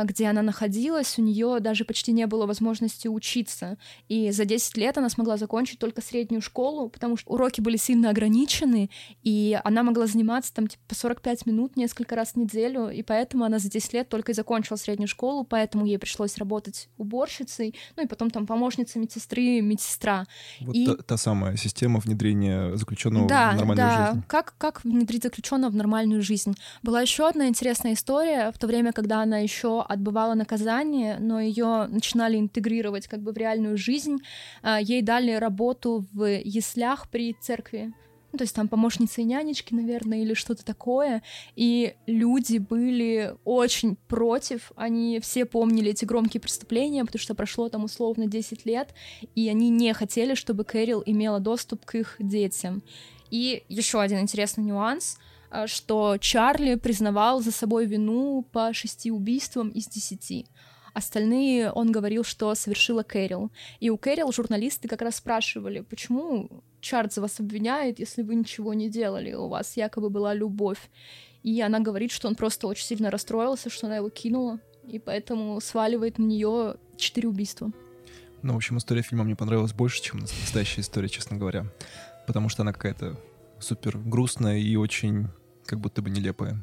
[0.04, 3.78] где она находилась, у нее даже почти не было возможности учиться.
[4.08, 8.10] И за 10 лет она смогла закончить только среднюю школу, потому что уроки были сильно
[8.10, 8.90] ограничены,
[9.24, 13.44] и она могла заниматься там типа по 45 минут несколько раз в неделю, и поэтому
[13.44, 18.04] она за 10 лет только и закончила среднюю школу, поэтому ей пришлось работать уборщицей, ну
[18.04, 20.26] и потом там помощница медсестры, медсестра.
[20.62, 20.86] Вот и...
[20.86, 24.08] та, та самая система внедрения заключенного да, в нормальную да.
[24.08, 24.24] жизнь.
[24.28, 26.56] Как, как внедрить заключенного в нормальную жизнь?
[26.84, 31.88] Была еще одна интересная история в то время, когда она еще отбывала наказание, но ее
[31.88, 34.18] начинали интегрировать как бы в реальную жизнь.
[34.62, 37.94] А, ей дали работу в яслях при церкви.
[38.32, 41.22] Ну, то есть там помощницы и нянечки, наверное, или что-то такое.
[41.56, 44.72] И люди были очень против.
[44.76, 48.94] Они все помнили эти громкие преступления, потому что прошло там условно 10 лет,
[49.36, 52.84] и они не хотели, чтобы Кэрил имела доступ к их детям.
[53.32, 55.18] И еще один интересный нюанс—
[55.68, 60.46] что Чарли признавал за собой вину по шести убийствам из десяти.
[60.94, 63.52] Остальные он говорил, что совершила Кэрил.
[63.80, 68.90] И у Кэрил журналисты как раз спрашивали, почему Чарльз вас обвиняет, если вы ничего не
[68.90, 70.90] делали, у вас якобы была любовь.
[71.44, 75.60] И она говорит, что он просто очень сильно расстроился, что она его кинула, и поэтому
[75.62, 77.72] сваливает на нее четыре убийства.
[78.42, 81.66] Ну, в общем, история фильма мне понравилась больше, чем настоящая история, честно говоря.
[82.28, 83.20] Потому что она какая-то
[83.60, 85.28] супер грустная и очень
[85.66, 86.58] как будто бы нелепая.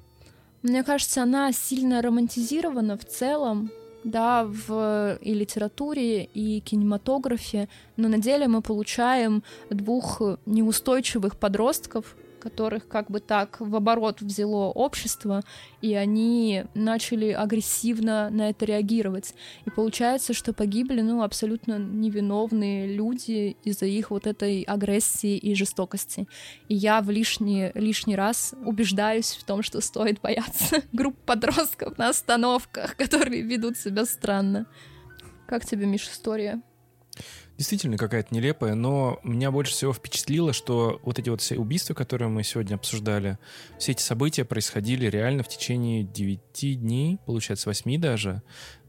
[0.63, 3.71] Мне кажется, она сильно романтизирована в целом,
[4.05, 12.89] да, в и литературе, и кинематографе, но на деле мы получаем двух неустойчивых подростков, которых
[12.89, 15.43] как бы так в оборот взяло общество,
[15.83, 19.35] и они начали агрессивно на это реагировать.
[19.67, 26.27] И получается, что погибли, ну, абсолютно невиновные люди из-за их вот этой агрессии и жестокости.
[26.69, 32.09] И я в лишний, лишний раз убеждаюсь в том, что стоит бояться групп подростков на
[32.09, 34.67] остановках, которые ведут себя странно.
[35.47, 36.63] Как тебе, Миш, история?
[37.59, 42.29] Действительно какая-то нелепая, но меня больше всего впечатлило, что вот эти вот все убийства, которые
[42.29, 43.37] мы сегодня обсуждали,
[43.79, 48.43] все эти события происходили реально в течение 9 дней, получается 8 даже.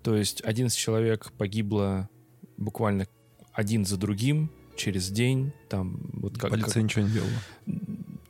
[0.04, 2.10] То есть 11 человек погибло
[2.58, 3.08] буквально
[3.54, 5.52] один за другим через день.
[5.68, 6.84] Там, вот как, Полиция как...
[6.84, 7.32] ничего не делала.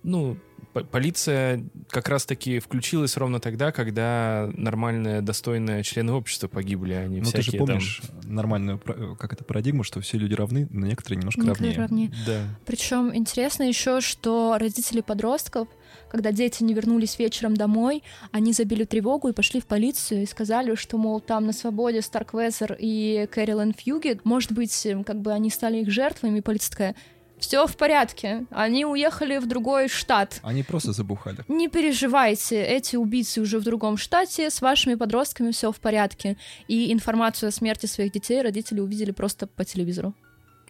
[0.03, 0.37] Ну,
[0.83, 7.25] полиция как раз-таки включилась ровно тогда, когда нормальные, достойные члены общества погибли, а не ну,
[7.25, 8.35] всякие ты же помнишь там...
[8.35, 8.79] нормальную,
[9.17, 12.09] как это парадигму, что все люди равны, но некоторые немножко некоторые равнее.
[12.09, 12.25] равнее.
[12.25, 12.41] Да.
[12.65, 15.67] Причем интересно еще, что родители подростков,
[16.09, 20.75] когда дети не вернулись вечером домой, они забили тревогу и пошли в полицию и сказали,
[20.75, 25.77] что, мол, там на свободе Старквезер и Кэрилин Фьюгет, может быть, как бы они стали
[25.77, 26.95] их жертвами, такая,
[27.39, 28.45] все в порядке.
[28.51, 30.39] Они уехали в другой штат.
[30.43, 31.43] Они просто забухали.
[31.47, 36.37] Не переживайте, эти убийцы уже в другом штате, с вашими подростками все в порядке.
[36.67, 40.13] И информацию о смерти своих детей родители увидели просто по телевизору.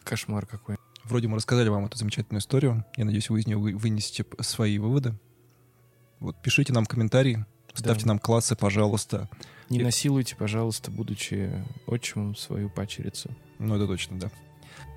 [0.04, 0.78] Кошмар какой.
[1.04, 2.86] Вроде мы рассказали вам эту замечательную историю.
[2.96, 5.14] Я надеюсь, вы из нее вынесете свои выводы.
[6.20, 8.10] Вот пишите нам комментарии, ставьте да.
[8.10, 9.30] нам классы, пожалуйста.
[9.70, 9.84] Не И...
[9.84, 11.52] насилуйте, пожалуйста, будучи
[11.88, 13.30] отчимом, свою пачерицу.
[13.60, 14.32] Ну, это точно, да.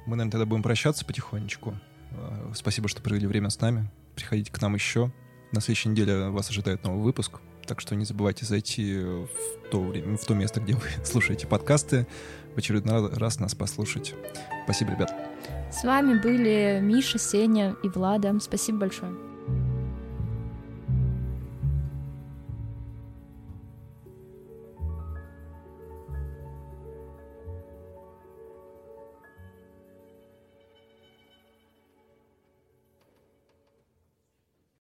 [0.07, 1.75] Мы, наверное, тогда будем прощаться потихонечку.
[2.13, 3.89] Э, спасибо, что провели время с нами.
[4.15, 5.13] Приходите к нам еще.
[5.53, 7.41] На следующей неделе вас ожидает новый выпуск.
[7.67, 9.29] Так что не забывайте зайти в
[9.71, 12.07] то, время, в то место, где вы слушаете подкасты,
[12.55, 14.15] в очередной раз нас послушать.
[14.65, 15.15] Спасибо, ребят.
[15.71, 18.39] С вами были Миша, Сеня и Влада.
[18.41, 19.32] Спасибо большое.